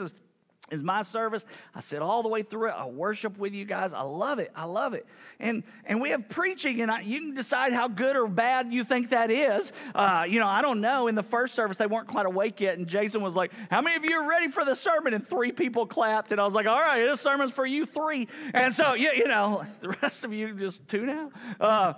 is 0.72 0.82
my 0.82 1.04
service. 1.04 1.46
I 1.76 1.82
sit 1.82 2.02
all 2.02 2.24
the 2.24 2.30
way 2.30 2.42
through 2.42 2.70
it. 2.70 2.76
I 2.76 2.86
worship 2.86 3.38
with 3.38 3.54
you 3.54 3.66
guys. 3.66 3.94
I 3.94 4.02
love 4.02 4.40
it. 4.40 4.52
I 4.56 4.66
love 4.66 4.94
it. 4.94 5.06
And 5.40 5.64
and 5.86 6.02
we 6.02 6.10
have 6.10 6.28
preaching, 6.28 6.82
and 6.82 6.90
I, 6.90 7.02
you 7.02 7.20
can 7.20 7.34
decide 7.36 7.72
how 7.72 7.88
good 7.88 8.16
or 8.16 8.28
bad 8.28 8.74
you 8.74 8.84
think 8.84 9.10
that 9.10 9.30
is. 9.30 9.72
Uh, 9.94 10.26
you 10.28 10.40
know, 10.40 10.48
I 10.48 10.62
don't 10.62 10.82
know. 10.82 11.08
In 11.08 11.16
the 11.16 11.24
first 11.24 11.54
service, 11.54 11.78
they 11.78 11.86
weren't 11.86 12.08
quite 12.08 12.26
awake 12.26 12.60
yet, 12.62 12.78
and 12.78 12.88
Jason 12.88 13.22
was 13.22 13.36
like, 13.36 13.52
"How 13.70 13.82
many 13.82 13.96
of 13.96 14.06
you 14.06 14.16
are 14.16 14.28
ready 14.28 14.48
for 14.48 14.66
the 14.66 14.76
sermon?" 14.76 15.14
And 15.14 15.26
three 15.26 15.52
people 15.52 15.86
clapped, 15.86 16.32
and 16.32 16.42
I 16.42 16.46
was 16.46 16.56
like, 16.56 16.66
"All 16.66 16.80
right, 16.80 17.06
this 17.06 17.22
sermon's 17.22 17.52
for 17.52 17.66
you 17.66 17.86
three." 17.86 18.28
And 18.54 18.74
so, 18.74 18.96
you, 18.96 19.12
you 19.12 19.28
know, 19.28 19.66
the 19.82 19.90
rest 20.02 20.24
of 20.24 20.34
you 20.34 20.54
just 20.56 20.88
tune 20.88 21.10
out. 21.10 21.32
Uh, 21.60 21.94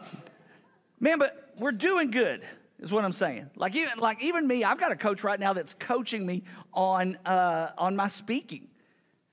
man, 0.99 1.19
but 1.19 1.53
we're 1.57 1.71
doing 1.71 2.11
good 2.11 2.41
is 2.79 2.91
what 2.91 3.03
I'm 3.03 3.11
saying. 3.11 3.49
Like 3.55 3.75
even 3.75 3.99
like 3.99 4.23
even 4.23 4.47
me, 4.47 4.63
I've 4.63 4.79
got 4.79 4.91
a 4.91 4.95
coach 4.95 5.23
right 5.23 5.39
now 5.39 5.53
that's 5.53 5.73
coaching 5.73 6.25
me 6.25 6.43
on 6.73 7.17
uh, 7.25 7.71
on 7.77 7.95
my 7.95 8.07
speaking. 8.07 8.67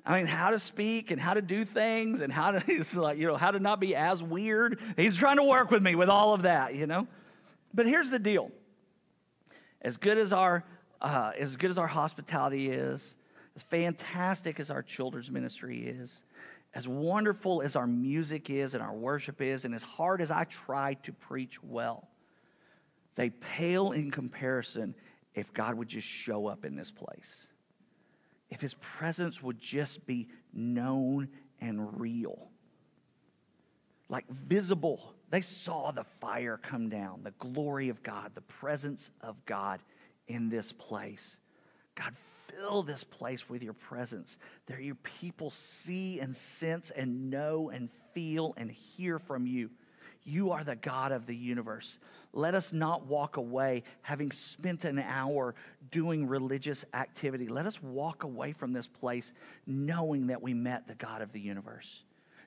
I 0.06 0.18
mean, 0.18 0.26
how 0.26 0.50
to 0.50 0.58
speak 0.58 1.10
and 1.10 1.20
how 1.20 1.34
to 1.34 1.42
do 1.42 1.64
things 1.64 2.20
and 2.20 2.32
how 2.32 2.52
to 2.52 2.60
he's 2.66 2.96
like 2.96 3.18
you 3.18 3.26
know 3.26 3.36
how 3.36 3.50
to 3.50 3.60
not 3.60 3.80
be 3.80 3.94
as 3.94 4.22
weird. 4.22 4.80
He's 4.96 5.16
trying 5.16 5.36
to 5.36 5.44
work 5.44 5.70
with 5.70 5.82
me 5.82 5.94
with 5.94 6.08
all 6.08 6.34
of 6.34 6.42
that, 6.42 6.74
you 6.74 6.86
know. 6.86 7.06
But 7.72 7.86
here's 7.86 8.10
the 8.10 8.18
deal: 8.18 8.50
as 9.82 9.96
good 9.96 10.18
as 10.18 10.32
our 10.32 10.64
uh, 11.00 11.32
as 11.38 11.56
good 11.56 11.70
as 11.70 11.78
our 11.78 11.86
hospitality 11.86 12.70
is, 12.70 13.16
as 13.56 13.62
fantastic 13.62 14.58
as 14.58 14.70
our 14.70 14.82
children's 14.82 15.30
ministry 15.30 15.80
is, 15.86 16.22
as 16.74 16.88
wonderful 16.88 17.60
as 17.60 17.76
our 17.76 17.86
music 17.86 18.48
is 18.48 18.72
and 18.72 18.82
our 18.82 18.94
worship 18.94 19.42
is, 19.42 19.66
and 19.66 19.74
as 19.74 19.82
hard 19.82 20.22
as 20.22 20.30
I 20.30 20.44
try 20.44 20.94
to 21.02 21.12
preach 21.12 21.62
well 21.62 22.08
they 23.14 23.30
pale 23.30 23.92
in 23.92 24.10
comparison 24.10 24.94
if 25.34 25.52
God 25.52 25.76
would 25.76 25.88
just 25.88 26.06
show 26.06 26.46
up 26.46 26.64
in 26.64 26.76
this 26.76 26.90
place. 26.90 27.46
If 28.50 28.60
his 28.60 28.74
presence 28.74 29.42
would 29.42 29.60
just 29.60 30.06
be 30.06 30.28
known 30.52 31.28
and 31.60 32.00
real, 32.00 32.50
like 34.08 34.28
visible. 34.28 35.14
They 35.30 35.40
saw 35.40 35.90
the 35.90 36.04
fire 36.04 36.56
come 36.56 36.88
down, 36.88 37.22
the 37.24 37.32
glory 37.32 37.88
of 37.88 38.02
God, 38.02 38.32
the 38.34 38.42
presence 38.42 39.10
of 39.20 39.44
God 39.46 39.80
in 40.28 40.48
this 40.48 40.72
place. 40.72 41.40
God, 41.96 42.12
fill 42.46 42.82
this 42.82 43.02
place 43.02 43.48
with 43.48 43.62
your 43.62 43.72
presence. 43.72 44.36
That 44.66 44.82
your 44.82 44.94
people 44.96 45.50
see 45.50 46.20
and 46.20 46.36
sense 46.36 46.90
and 46.90 47.30
know 47.30 47.70
and 47.70 47.88
feel 48.12 48.54
and 48.56 48.70
hear 48.70 49.18
from 49.18 49.46
you. 49.46 49.70
You 50.24 50.52
are 50.52 50.64
the 50.64 50.76
God 50.76 51.12
of 51.12 51.26
the 51.26 51.36
universe. 51.36 51.98
Let 52.32 52.54
us 52.54 52.72
not 52.72 53.06
walk 53.06 53.36
away 53.36 53.82
having 54.02 54.32
spent 54.32 54.84
an 54.84 54.98
hour 54.98 55.54
doing 55.90 56.26
religious 56.26 56.84
activity. 56.94 57.46
Let 57.46 57.66
us 57.66 57.82
walk 57.82 58.24
away 58.24 58.52
from 58.52 58.72
this 58.72 58.86
place 58.86 59.32
knowing 59.66 60.28
that 60.28 60.40
we 60.42 60.54
met 60.54 60.88
the 60.88 60.94
God 60.94 61.20
of 61.20 61.32
the 61.32 61.40
universe 61.40 62.04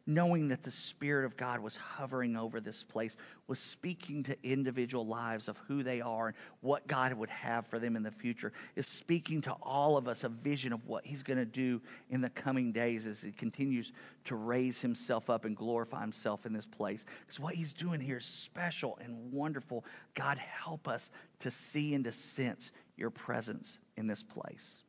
knowing 0.08 0.48
that 0.48 0.63
the 0.63 0.72
Spirit 0.72 1.26
of 1.26 1.36
God 1.36 1.60
was 1.60 1.76
hovering 1.76 2.38
over 2.38 2.62
this 2.62 2.82
place, 2.82 3.17
was 3.48 3.60
speaking 3.60 4.24
to 4.24 4.38
individual 4.41 5.06
lives 5.06 5.50
of 5.50 5.58
who 5.67 5.84
they 5.84 6.00
are 6.00 6.28
and 6.28 6.36
what 6.62 6.88
God 6.88 7.12
would 7.13 7.30
have 7.30 7.67
for 7.67 7.78
them 7.78 7.98
in 7.98 8.04
the 8.04 8.12
future, 8.12 8.54
is 8.78 8.88
speaking 8.88 9.41
to 9.41 9.52
all 9.62 9.98
of 9.98 10.08
us 10.08 10.24
a 10.24 10.30
vision 10.30 10.72
of 10.72 10.88
what 10.88 11.06
He's 11.06 11.24
going 11.24 11.38
to 11.38 11.46
do 11.46 11.82
in 12.10 12.22
the 12.22 12.30
coming 12.30 12.72
days 12.72 13.06
as 13.06 13.22
He 13.22 13.32
continues 13.32 13.91
to 14.26 14.36
raise 14.36 14.82
Himself 14.82 15.30
up 15.30 15.43
and 15.43 15.58
glorify 15.58 16.00
Himself 16.00 16.46
in 16.46 16.54
this 16.54 16.65
place. 16.65 17.06
Because 17.22 17.39
what 17.39 17.56
He's 17.56 17.74
doing 17.74 18.00
here 18.00 18.17
is 18.17 18.26
special 18.26 18.98
and 19.04 19.34
wonderful. 19.34 19.84
God, 20.15 20.38
help 20.38 20.88
us 20.88 21.12
to 21.39 21.52
see 21.52 21.93
and 21.93 22.06
to 22.06 22.13
sense 22.13 22.72
your 22.96 23.10
presence 23.10 23.78
in 23.98 24.08
this 24.08 24.24
place. 24.24 24.84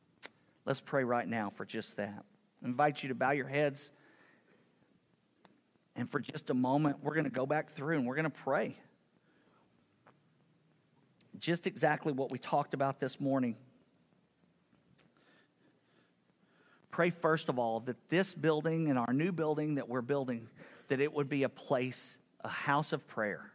Let's 0.65 0.81
pray 0.81 1.03
right 1.03 1.27
now 1.27 1.51
for 1.51 1.65
just 1.65 1.97
that. 1.97 2.25
I 2.63 2.67
invite 2.67 3.03
you 3.03 3.09
to 3.09 3.15
bow 3.15 3.33
your 3.33 3.49
heads. 3.49 3.91
And 5.99 6.09
for 6.09 6.21
just 6.21 6.49
a 6.49 6.55
moment, 6.55 6.99
we're 7.03 7.15
going 7.15 7.25
to 7.25 7.31
go 7.31 7.45
back 7.45 7.73
through 7.73 7.97
and 7.97 8.07
we're 8.07 8.15
going 8.15 8.23
to 8.23 8.31
pray. 8.31 8.77
Just 11.41 11.67
exactly 11.67 12.13
what 12.13 12.31
we 12.31 12.39
talked 12.39 12.73
about 12.73 13.01
this 13.01 13.19
morning. 13.19 13.57
Pray, 16.93 17.11
first 17.11 17.49
of 17.49 17.59
all, 17.59 17.81
that 17.81 17.97
this 18.11 18.33
building 18.33 18.89
and 18.89 18.97
our 18.97 19.13
new 19.13 19.33
building 19.33 19.75
that 19.75 19.89
we're 19.89 20.01
building, 20.01 20.47
that 20.87 21.01
it 21.01 21.13
would 21.13 21.29
be 21.29 21.43
a 21.43 21.49
place, 21.49 22.21
a 22.45 22.49
house 22.49 22.93
of 22.93 23.05
prayer. 23.09 23.51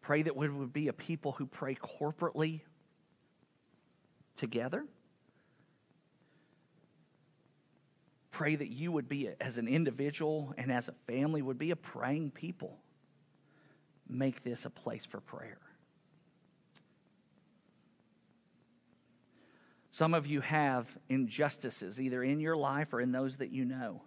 Pray 0.00 0.22
that 0.22 0.34
we 0.34 0.48
would 0.48 0.72
be 0.72 0.88
a 0.88 0.92
people 0.92 1.30
who 1.30 1.46
pray 1.46 1.76
corporately 1.76 2.62
together 4.36 4.84
Pray 8.36 8.54
that 8.54 8.68
you 8.68 8.92
would 8.92 9.08
be, 9.08 9.30
as 9.40 9.56
an 9.56 9.66
individual 9.66 10.52
and 10.58 10.70
as 10.70 10.88
a 10.88 10.92
family, 11.06 11.40
would 11.40 11.56
be 11.56 11.70
a 11.70 11.76
praying 11.76 12.30
people. 12.30 12.76
Make 14.06 14.44
this 14.44 14.66
a 14.66 14.68
place 14.68 15.06
for 15.06 15.20
prayer. 15.22 15.56
Some 19.90 20.12
of 20.12 20.26
you 20.26 20.42
have 20.42 20.98
injustices, 21.08 21.98
either 21.98 22.22
in 22.22 22.38
your 22.38 22.58
life 22.58 22.92
or 22.92 23.00
in 23.00 23.10
those 23.10 23.38
that 23.38 23.52
you 23.52 23.64
know. 23.64 24.02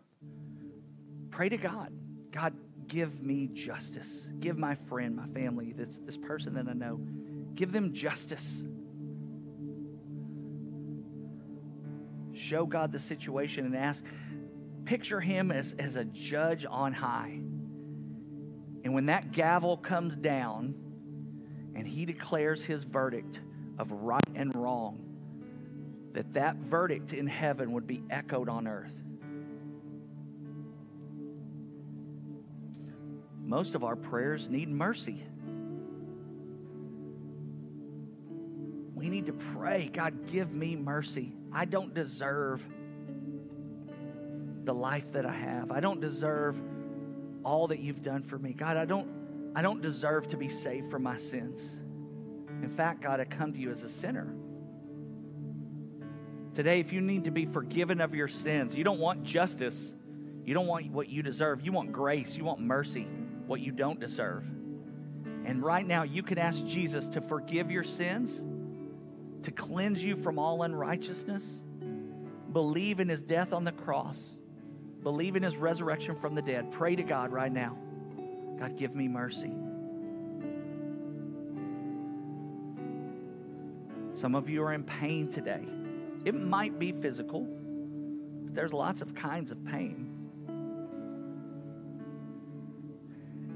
Pray 1.31 1.49
to 1.49 1.57
God. 1.57 1.91
God, 2.29 2.53
give 2.87 3.23
me 3.23 3.49
justice. 3.51 4.29
Give 4.39 4.59
my 4.59 4.75
friend, 4.75 5.15
my 5.15 5.25
family, 5.29 5.73
this, 5.73 5.99
this 6.05 6.17
person 6.17 6.53
that 6.53 6.67
I 6.67 6.73
know, 6.73 6.99
give 7.55 7.71
them 7.71 7.95
justice. 7.95 8.61
Show 12.49 12.65
God 12.65 12.91
the 12.91 12.97
situation 12.97 13.63
and 13.63 13.75
ask, 13.77 14.03
picture 14.83 15.19
him 15.19 15.51
as, 15.51 15.75
as 15.77 15.95
a 15.95 16.03
judge 16.03 16.65
on 16.67 16.93
high. 16.93 17.39
And 18.83 18.95
when 18.95 19.05
that 19.05 19.31
gavel 19.31 19.77
comes 19.77 20.15
down 20.15 20.73
and 21.75 21.87
he 21.87 22.07
declares 22.07 22.63
his 22.63 22.85
verdict 22.85 23.39
of 23.77 23.91
right 23.91 24.23
and 24.33 24.55
wrong, 24.55 24.97
that 26.13 26.33
that 26.33 26.55
verdict 26.55 27.13
in 27.13 27.27
heaven 27.27 27.73
would 27.73 27.85
be 27.85 28.01
echoed 28.09 28.49
on 28.49 28.67
earth. 28.67 28.99
Most 33.43 33.75
of 33.75 33.83
our 33.83 33.95
prayers 33.95 34.49
need 34.49 34.69
mercy. 34.69 35.21
We 38.95 39.07
need 39.07 39.27
to 39.27 39.33
pray, 39.33 39.87
God, 39.93 40.25
give 40.31 40.51
me 40.51 40.75
mercy. 40.75 41.35
I 41.51 41.65
don't 41.65 41.93
deserve 41.93 42.65
the 44.65 44.73
life 44.73 45.13
that 45.13 45.25
I 45.25 45.33
have. 45.33 45.71
I 45.71 45.79
don't 45.79 45.99
deserve 45.99 46.61
all 47.43 47.67
that 47.67 47.79
you've 47.79 48.01
done 48.01 48.23
for 48.23 48.37
me. 48.37 48.53
God, 48.53 48.77
I 48.77 48.85
don't 48.85 49.19
I 49.55 49.61
don't 49.61 49.81
deserve 49.81 50.27
to 50.29 50.37
be 50.37 50.47
saved 50.47 50.91
from 50.91 51.03
my 51.03 51.17
sins. 51.17 51.79
In 52.61 52.69
fact, 52.69 53.01
God, 53.01 53.19
I 53.19 53.25
come 53.25 53.53
to 53.53 53.59
you 53.59 53.71
as 53.71 53.83
a 53.83 53.89
sinner. 53.89 54.33
Today, 56.53 56.79
if 56.79 56.91
you 56.91 57.01
need 57.01 57.25
to 57.25 57.31
be 57.31 57.45
forgiven 57.45 58.01
of 58.01 58.13
your 58.13 58.27
sins, 58.27 58.75
you 58.75 58.83
don't 58.83 58.99
want 58.99 59.23
justice, 59.23 59.93
you 60.45 60.53
don't 60.53 60.67
want 60.67 60.91
what 60.91 61.09
you 61.09 61.23
deserve, 61.23 61.61
you 61.61 61.71
want 61.71 61.91
grace, 61.91 62.35
you 62.35 62.43
want 62.43 62.59
mercy, 62.59 63.07
what 63.47 63.61
you 63.61 63.71
don't 63.71 63.99
deserve. 63.99 64.43
And 65.45 65.63
right 65.63 65.85
now, 65.85 66.03
you 66.03 66.21
can 66.21 66.37
ask 66.37 66.65
Jesus 66.65 67.07
to 67.09 67.21
forgive 67.21 67.71
your 67.71 67.83
sins, 67.83 68.43
to 69.43 69.51
cleanse 69.51 70.03
you 70.03 70.15
from 70.15 70.37
all 70.39 70.63
unrighteousness. 70.63 71.61
Believe 72.51 72.99
in 72.99 73.09
his 73.09 73.21
death 73.21 73.53
on 73.53 73.63
the 73.63 73.71
cross, 73.71 74.35
believe 75.03 75.35
in 75.35 75.43
his 75.43 75.55
resurrection 75.55 76.15
from 76.15 76.35
the 76.35 76.41
dead. 76.41 76.71
Pray 76.71 76.95
to 76.95 77.03
God 77.03 77.31
right 77.31 77.51
now 77.51 77.77
God, 78.59 78.75
give 78.75 78.93
me 78.93 79.07
mercy. 79.07 79.53
Some 84.13 84.35
of 84.35 84.49
you 84.49 84.63
are 84.63 84.73
in 84.73 84.83
pain 84.83 85.29
today. 85.29 85.65
It 86.25 86.35
might 86.35 86.77
be 86.77 86.91
physical, 86.91 87.47
but 88.43 88.53
there's 88.53 88.73
lots 88.73 89.01
of 89.01 89.15
kinds 89.15 89.51
of 89.51 89.63
pain. 89.63 90.09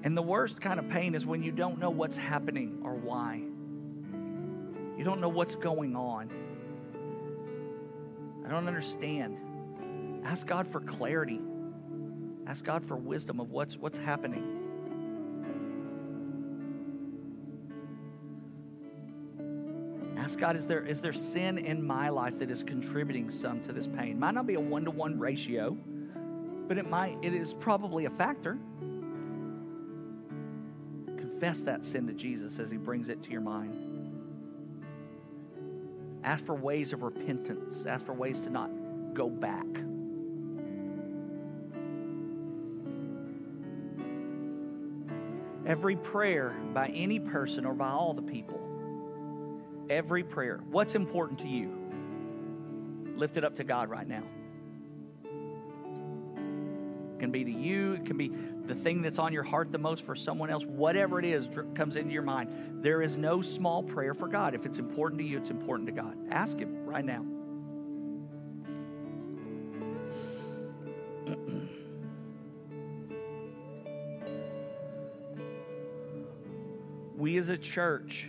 And 0.04 0.15
the 0.15 0.22
worst 0.22 0.62
kind 0.62 0.80
of 0.80 0.88
pain 0.88 1.15
is 1.15 1.26
when 1.26 1.43
you 1.43 1.52
don't 1.52 1.80
know 1.80 1.89
what's 1.89 2.15
happening 2.15 2.82
or 2.84 2.93
why. 2.93 3.41
You 5.04 5.10
don't 5.10 5.20
know 5.20 5.28
what's 5.28 5.56
going 5.56 5.98
on. 5.98 6.32
I 8.46 8.50
don't 8.50 8.70
understand. 8.70 9.38
Ask 10.24 10.48
God 10.48 10.66
for 10.66 10.80
clarity. 10.80 11.42
Ask 12.48 12.63
God 12.63 12.86
for 12.86 12.96
wisdom 12.96 13.42
of 13.42 13.52
what's, 13.52 13.76
what's 13.76 13.98
happening. 13.98 14.62
Ask 20.16 20.39
God, 20.39 20.56
is 20.56 20.68
there, 20.68 20.86
is 20.86 21.02
there 21.02 21.12
sin 21.12 21.58
in 21.58 21.86
my 21.86 22.08
life 22.08 22.39
that 22.39 22.50
is 22.50 22.63
contributing 22.63 23.30
some 23.30 23.62
to 23.66 23.74
this 23.74 23.88
pain? 23.88 24.18
Might 24.18 24.36
not 24.36 24.48
be 24.48 24.54
a 24.54 24.60
one 24.62 24.86
to 24.86 24.92
one 24.92 25.20
ratio, 25.20 25.76
but 26.70 26.78
it 26.78 26.89
might, 26.89 27.18
it 27.22 27.34
is 27.34 27.54
probably 27.56 28.06
a 28.06 28.10
factor. 28.10 28.58
Confess 31.08 31.60
that 31.63 31.84
sin 31.84 32.08
to 32.08 32.13
Jesus 32.13 32.58
as 32.58 32.72
He 32.72 32.78
brings 32.78 33.10
it 33.10 33.22
to 33.24 33.32
your 33.32 33.42
mind. 33.42 33.93
Ask 36.24 36.46
for 36.46 36.56
ways 36.56 36.94
of 36.94 37.04
repentance. 37.04 37.86
Ask 37.86 38.06
for 38.06 38.14
ways 38.14 38.40
to 38.40 38.50
not 38.50 38.70
go 39.14 39.30
back. 39.30 39.66
Every 45.66 45.96
prayer 45.96 46.56
by 46.74 46.88
any 46.88 47.20
person 47.20 47.66
or 47.66 47.74
by 47.74 47.90
all 47.90 48.14
the 48.14 48.22
people 48.22 48.64
every 49.90 50.24
prayer. 50.24 50.60
What's 50.70 50.96
important 50.96 51.40
to 51.40 51.48
you? 51.48 51.72
Lift 53.16 53.38
it 53.38 53.44
up 53.44 53.56
to 53.58 53.64
God 53.64 53.90
right 53.90 54.08
now. 54.08 54.24
Can 57.24 57.32
be 57.32 57.46
to 57.46 57.52
you, 57.52 57.94
it 57.94 58.04
can 58.04 58.18
be 58.18 58.34
the 58.66 58.76
thing 58.76 59.02
that's 59.02 59.18
on 59.18 59.32
your 59.32 59.44
heart 59.44 59.72
the 59.72 59.78
most 59.78 60.06
for 60.06 60.14
someone 60.14 60.50
else. 60.50 60.66
Whatever 60.66 61.20
it 61.20 61.26
is 61.26 61.48
comes 61.74 61.96
into 61.96 62.12
your 62.12 62.22
mind. 62.22 62.84
There 62.84 63.02
is 63.02 63.16
no 63.16 63.42
small 63.42 63.82
prayer 63.82 64.14
for 64.14 64.28
God. 64.28 64.54
If 64.54 64.66
it's 64.66 64.78
important 64.78 65.22
to 65.22 65.26
you, 65.26 65.38
it's 65.38 65.50
important 65.50 65.88
to 65.88 65.94
God. 65.94 66.18
Ask 66.32 66.60
Him 66.60 66.86
right 66.86 67.06
now. 67.06 67.24
we 77.16 77.38
as 77.38 77.48
a 77.48 77.58
church 77.58 78.28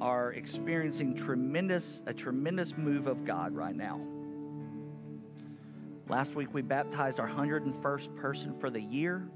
are 0.00 0.32
experiencing 0.32 1.14
tremendous 1.14 2.00
a 2.06 2.12
tremendous 2.12 2.76
move 2.76 3.06
of 3.06 3.24
God 3.24 3.54
right 3.54 3.76
now. 3.76 4.00
Last 6.08 6.34
week 6.34 6.52
we 6.52 6.62
baptized 6.62 7.18
our 7.18 7.28
101st 7.28 8.14
person 8.16 8.58
for 8.58 8.68
the 8.68 8.80
year. 8.80 9.26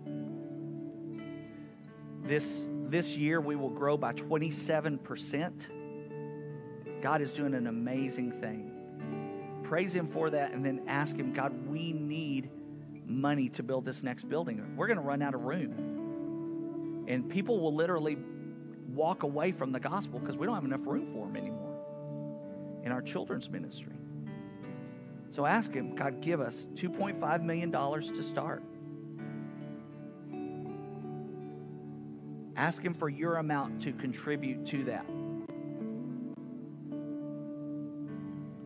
This 2.22 2.68
this 2.88 3.16
year 3.16 3.40
we 3.40 3.56
will 3.56 3.70
grow 3.70 3.96
by 3.96 4.12
27%. 4.12 7.00
God 7.00 7.20
is 7.20 7.32
doing 7.32 7.54
an 7.54 7.66
amazing 7.66 8.40
thing. 8.40 9.60
Praise 9.62 9.94
him 9.94 10.08
for 10.08 10.30
that 10.30 10.52
and 10.52 10.64
then 10.64 10.82
ask 10.86 11.16
him, 11.16 11.32
God, 11.32 11.68
we 11.68 11.92
need 11.92 12.50
money 13.04 13.48
to 13.50 13.62
build 13.62 13.84
this 13.84 14.02
next 14.02 14.28
building. 14.28 14.76
We're 14.76 14.86
going 14.86 14.98
to 14.98 15.02
run 15.02 15.22
out 15.22 15.34
of 15.34 15.42
room. 15.42 17.04
And 17.08 17.28
people 17.28 17.60
will 17.60 17.74
literally 17.74 18.18
walk 18.88 19.22
away 19.22 19.52
from 19.52 19.72
the 19.72 19.80
gospel 19.80 20.18
because 20.18 20.36
we 20.36 20.46
don't 20.46 20.54
have 20.54 20.64
enough 20.64 20.86
room 20.86 21.12
for 21.12 21.26
them 21.26 21.36
anymore 21.36 21.74
in 22.84 22.92
our 22.92 23.02
children's 23.02 23.50
ministry. 23.50 23.97
So 25.38 25.46
ask 25.46 25.72
Him, 25.72 25.94
God, 25.94 26.20
give 26.20 26.40
us 26.40 26.66
$2.5 26.74 27.42
million 27.44 27.70
to 27.70 28.22
start. 28.24 28.64
Ask 32.56 32.82
Him 32.82 32.92
for 32.92 33.08
your 33.08 33.36
amount 33.36 33.82
to 33.82 33.92
contribute 33.92 34.66
to 34.66 34.82
that. 34.86 35.06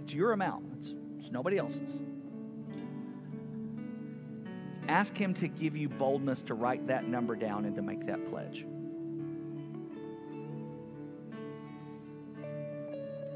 It's 0.04 0.14
your 0.14 0.32
amount, 0.32 0.64
it's, 0.78 0.94
it's 1.18 1.30
nobody 1.30 1.58
else's. 1.58 2.00
Ask 4.88 5.14
Him 5.14 5.34
to 5.34 5.48
give 5.48 5.76
you 5.76 5.90
boldness 5.90 6.40
to 6.44 6.54
write 6.54 6.86
that 6.86 7.06
number 7.06 7.36
down 7.36 7.66
and 7.66 7.76
to 7.76 7.82
make 7.82 8.06
that 8.06 8.26
pledge. 8.28 8.64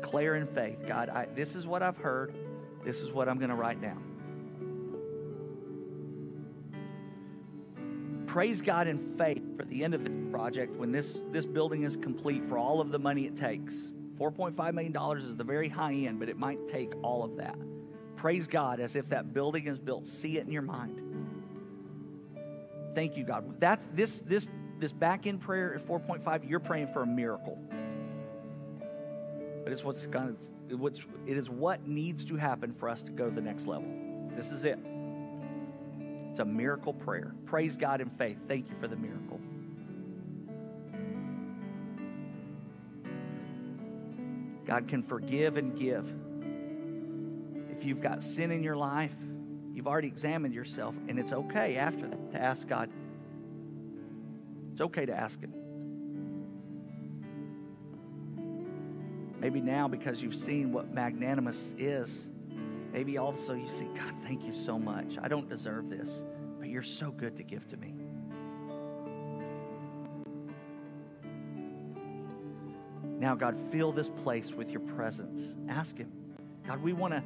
declare 0.07 0.37
in 0.37 0.47
faith 0.47 0.87
God, 0.87 1.09
I, 1.09 1.27
this 1.35 1.57
is 1.57 1.67
what 1.67 1.83
I've 1.83 1.97
heard. 1.97 2.33
This 2.87 3.01
is 3.01 3.11
what 3.11 3.29
I'm 3.29 3.39
going 3.39 3.51
to 3.51 3.57
write 3.57 3.83
down. 3.83 4.01
Praise 8.27 8.63
God 8.63 8.87
in 8.87 9.17
faith 9.19 9.43
for 9.57 9.65
the 9.65 9.83
end 9.83 9.93
of 9.93 10.05
the 10.05 10.11
project 10.31 10.77
when 10.77 10.93
this, 10.93 11.21
this 11.33 11.45
building 11.45 11.83
is 11.83 11.97
complete 11.97 12.49
for 12.49 12.59
all 12.59 12.81
of 12.81 12.93
the 12.93 12.99
money 13.01 13.27
it 13.27 13.35
takes. 13.35 13.93
$4.5 14.21 14.73
million 14.73 14.97
is 15.19 15.37
the 15.37 15.43
very 15.43 15.69
high 15.69 15.95
end, 15.95 16.21
but 16.21 16.29
it 16.29 16.39
might 16.39 16.69
take 16.69 16.93
all 17.03 17.25
of 17.25 17.37
that. 17.39 17.59
Praise 18.15 18.47
God 18.47 18.79
as 18.79 18.95
if 18.95 19.09
that 19.09 19.35
building 19.35 19.67
is 19.67 19.81
built. 19.81 20.07
See 20.07 20.39
it 20.39 20.47
in 20.47 20.53
your 20.53 20.63
mind. 20.63 21.03
Thank 22.95 23.17
you, 23.17 23.25
God. 23.25 23.61
That's 23.61 23.89
this 23.95 24.21
this 24.21 24.47
this 24.79 24.93
back 24.93 25.27
end 25.27 25.41
prayer 25.41 25.75
at 25.75 25.87
4.5. 25.87 26.49
You're 26.49 26.61
praying 26.61 26.87
for 26.87 27.03
a 27.03 27.07
miracle 27.07 27.59
but 29.67 29.73
it's 29.73 29.83
what's 29.83 30.07
going 30.07 30.37
what's, 30.77 31.01
it 31.27 31.37
is 31.37 31.51
what 31.51 31.89
needs 31.89 32.25
to 32.25 32.37
happen 32.37 32.73
for 32.73 32.89
us 32.89 33.03
to 33.03 33.11
go 33.11 33.29
to 33.29 33.35
the 33.35 33.41
next 33.41 33.67
level. 33.67 33.89
This 34.37 34.53
is 34.53 34.65
it. 34.65 34.79
It's 36.31 36.39
a 36.39 36.45
miracle 36.45 36.93
prayer. 36.93 37.35
Praise 37.47 37.77
God 37.77 38.01
in 38.01 38.09
faith. 38.11 38.39
Thank 38.47 38.71
you 38.71 38.77
for 38.79 38.87
the 38.87 38.95
miracle. 38.95 39.41
God 44.67 44.87
can 44.87 45.03
forgive 45.03 45.57
and 45.57 45.77
give. 45.77 46.15
If 47.77 47.85
you've 47.85 48.01
got 48.01 48.23
sin 48.23 48.53
in 48.53 48.63
your 48.63 48.77
life, 48.77 49.17
you've 49.73 49.89
already 49.89 50.07
examined 50.07 50.55
yourself, 50.55 50.95
and 51.09 51.19
it's 51.19 51.33
okay 51.33 51.77
after 51.77 52.07
that 52.07 52.31
to 52.31 52.41
ask 52.41 52.69
God. 52.69 52.89
It's 54.71 54.81
okay 54.81 55.07
to 55.07 55.13
ask 55.13 55.41
Him. 55.41 55.66
Maybe 59.47 59.61
now, 59.61 59.87
because 59.87 60.21
you've 60.21 60.35
seen 60.35 60.73
what 60.73 60.93
magnanimous 60.93 61.73
is, 61.79 62.27
maybe 62.93 63.17
also 63.17 63.55
you 63.55 63.69
see, 63.69 63.85
God, 63.95 64.13
thank 64.25 64.45
you 64.45 64.53
so 64.53 64.77
much. 64.77 65.19
I 65.23 65.29
don't 65.29 65.49
deserve 65.49 65.89
this, 65.89 66.25
but 66.59 66.69
you're 66.69 66.83
so 66.83 67.13
good 67.13 67.37
to 67.37 67.45
give 67.45 67.69
to 67.69 67.77
me. 67.77 67.95
Now, 73.21 73.37
God, 73.37 73.57
fill 73.71 73.93
this 73.93 74.09
place 74.09 74.51
with 74.51 74.73
your 74.73 74.81
presence. 74.81 75.55
Ask 75.69 75.97
Him. 75.97 76.11
God, 76.67 76.83
we 76.83 76.93
want 76.93 77.15
to 77.15 77.23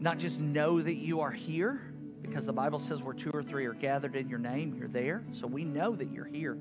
not 0.00 0.18
just 0.18 0.38
know 0.38 0.82
that 0.82 0.96
you 0.96 1.22
are 1.22 1.30
here, 1.30 1.80
because 2.20 2.44
the 2.44 2.52
Bible 2.52 2.78
says 2.78 3.02
where 3.02 3.14
two 3.14 3.30
or 3.30 3.42
three 3.42 3.64
are 3.64 3.72
gathered 3.72 4.16
in 4.16 4.28
your 4.28 4.38
name, 4.38 4.76
you're 4.78 4.86
there. 4.86 5.24
So 5.32 5.46
we 5.46 5.64
know 5.64 5.96
that 5.96 6.12
you're 6.12 6.26
here. 6.26 6.58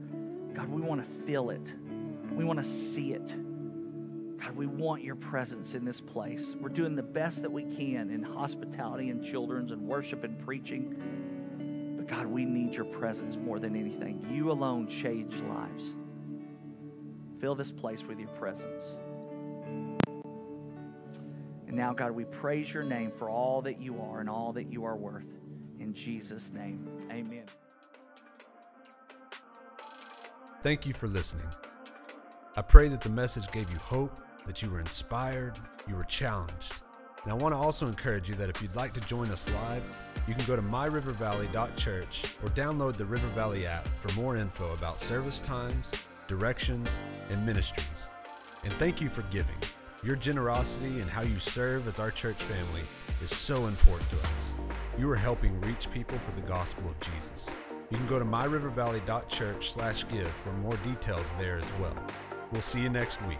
God, 0.53 0.69
we 0.69 0.81
want 0.81 1.03
to 1.03 1.23
feel 1.25 1.49
it, 1.49 1.73
we 2.31 2.45
want 2.45 2.59
to 2.59 2.63
see 2.63 3.11
it. 3.11 3.35
God, 4.39 4.55
we 4.55 4.67
want 4.67 5.03
your 5.03 5.15
presence 5.15 5.73
in 5.73 5.83
this 5.83 5.99
place. 5.99 6.55
We're 6.59 6.69
doing 6.69 6.95
the 6.95 7.03
best 7.03 7.41
that 7.41 7.51
we 7.51 7.63
can 7.63 8.11
in 8.11 8.21
hospitality 8.21 9.09
and 9.09 9.23
children's 9.23 9.71
and 9.71 9.81
worship 9.81 10.23
and 10.23 10.37
preaching. 10.45 11.95
But 11.97 12.07
God, 12.07 12.27
we 12.27 12.45
need 12.45 12.75
your 12.75 12.85
presence 12.85 13.35
more 13.35 13.59
than 13.59 13.75
anything. 13.75 14.27
You 14.31 14.51
alone 14.51 14.87
change 14.87 15.33
lives. 15.41 15.95
Fill 17.39 17.55
this 17.55 17.71
place 17.71 18.03
with 18.03 18.19
your 18.19 18.29
presence. 18.29 18.95
And 21.67 21.75
now, 21.75 21.93
God, 21.93 22.11
we 22.11 22.23
praise 22.25 22.71
your 22.73 22.83
name 22.83 23.11
for 23.11 23.29
all 23.29 23.61
that 23.63 23.81
you 23.81 23.99
are 24.01 24.19
and 24.19 24.29
all 24.29 24.53
that 24.53 24.71
you 24.71 24.85
are 24.85 24.95
worth. 24.95 25.27
In 25.79 25.93
Jesus' 25.93 26.51
name, 26.51 26.87
amen. 27.11 27.45
Thank 30.63 30.85
you 30.85 30.93
for 30.93 31.07
listening. 31.07 31.47
I 32.55 32.61
pray 32.61 32.87
that 32.87 33.01
the 33.01 33.09
message 33.09 33.51
gave 33.51 33.69
you 33.69 33.77
hope, 33.77 34.17
that 34.47 34.63
you 34.63 34.71
were 34.71 34.79
inspired, 34.79 35.59
you 35.87 35.95
were 35.95 36.05
challenged. 36.05 36.81
And 37.23 37.31
I 37.31 37.35
want 37.35 37.53
to 37.53 37.57
also 37.57 37.87
encourage 37.87 38.29
you 38.29 38.35
that 38.35 38.49
if 38.49 38.61
you'd 38.61 38.75
like 38.75 38.93
to 38.93 39.01
join 39.01 39.31
us 39.31 39.49
live, 39.49 39.83
you 40.27 40.33
can 40.33 40.45
go 40.45 40.55
to 40.55 40.61
myrivervalley.church 40.61 42.35
or 42.41 42.49
download 42.49 42.95
the 42.95 43.03
River 43.05 43.27
Valley 43.27 43.67
app 43.67 43.85
for 43.87 44.11
more 44.13 44.37
info 44.37 44.71
about 44.73 44.99
service 44.99 45.41
times, 45.41 45.91
directions, 46.27 46.89
and 47.29 47.45
ministries. 47.45 48.09
And 48.63 48.71
thank 48.73 49.01
you 49.01 49.09
for 49.09 49.23
giving. 49.23 49.57
Your 50.03 50.15
generosity 50.15 51.01
and 51.01 51.09
how 51.09 51.23
you 51.23 51.39
serve 51.39 51.87
as 51.87 51.99
our 51.99 52.11
church 52.11 52.37
family 52.37 52.83
is 53.21 53.35
so 53.35 53.65
important 53.65 54.07
to 54.11 54.17
us. 54.17 54.53
You 54.97 55.09
are 55.09 55.15
helping 55.15 55.59
reach 55.61 55.89
people 55.91 56.19
for 56.19 56.31
the 56.31 56.41
gospel 56.47 56.89
of 56.89 56.99
Jesus. 56.99 57.49
You 57.89 57.97
can 57.97 58.07
go 58.07 58.19
to 58.19 58.25
myrivervalley.church/give 58.25 60.31
for 60.31 60.53
more 60.53 60.77
details 60.77 61.27
there 61.39 61.57
as 61.57 61.71
well. 61.79 61.97
We'll 62.51 62.61
see 62.61 62.81
you 62.81 62.89
next 62.89 63.21
week. 63.23 63.39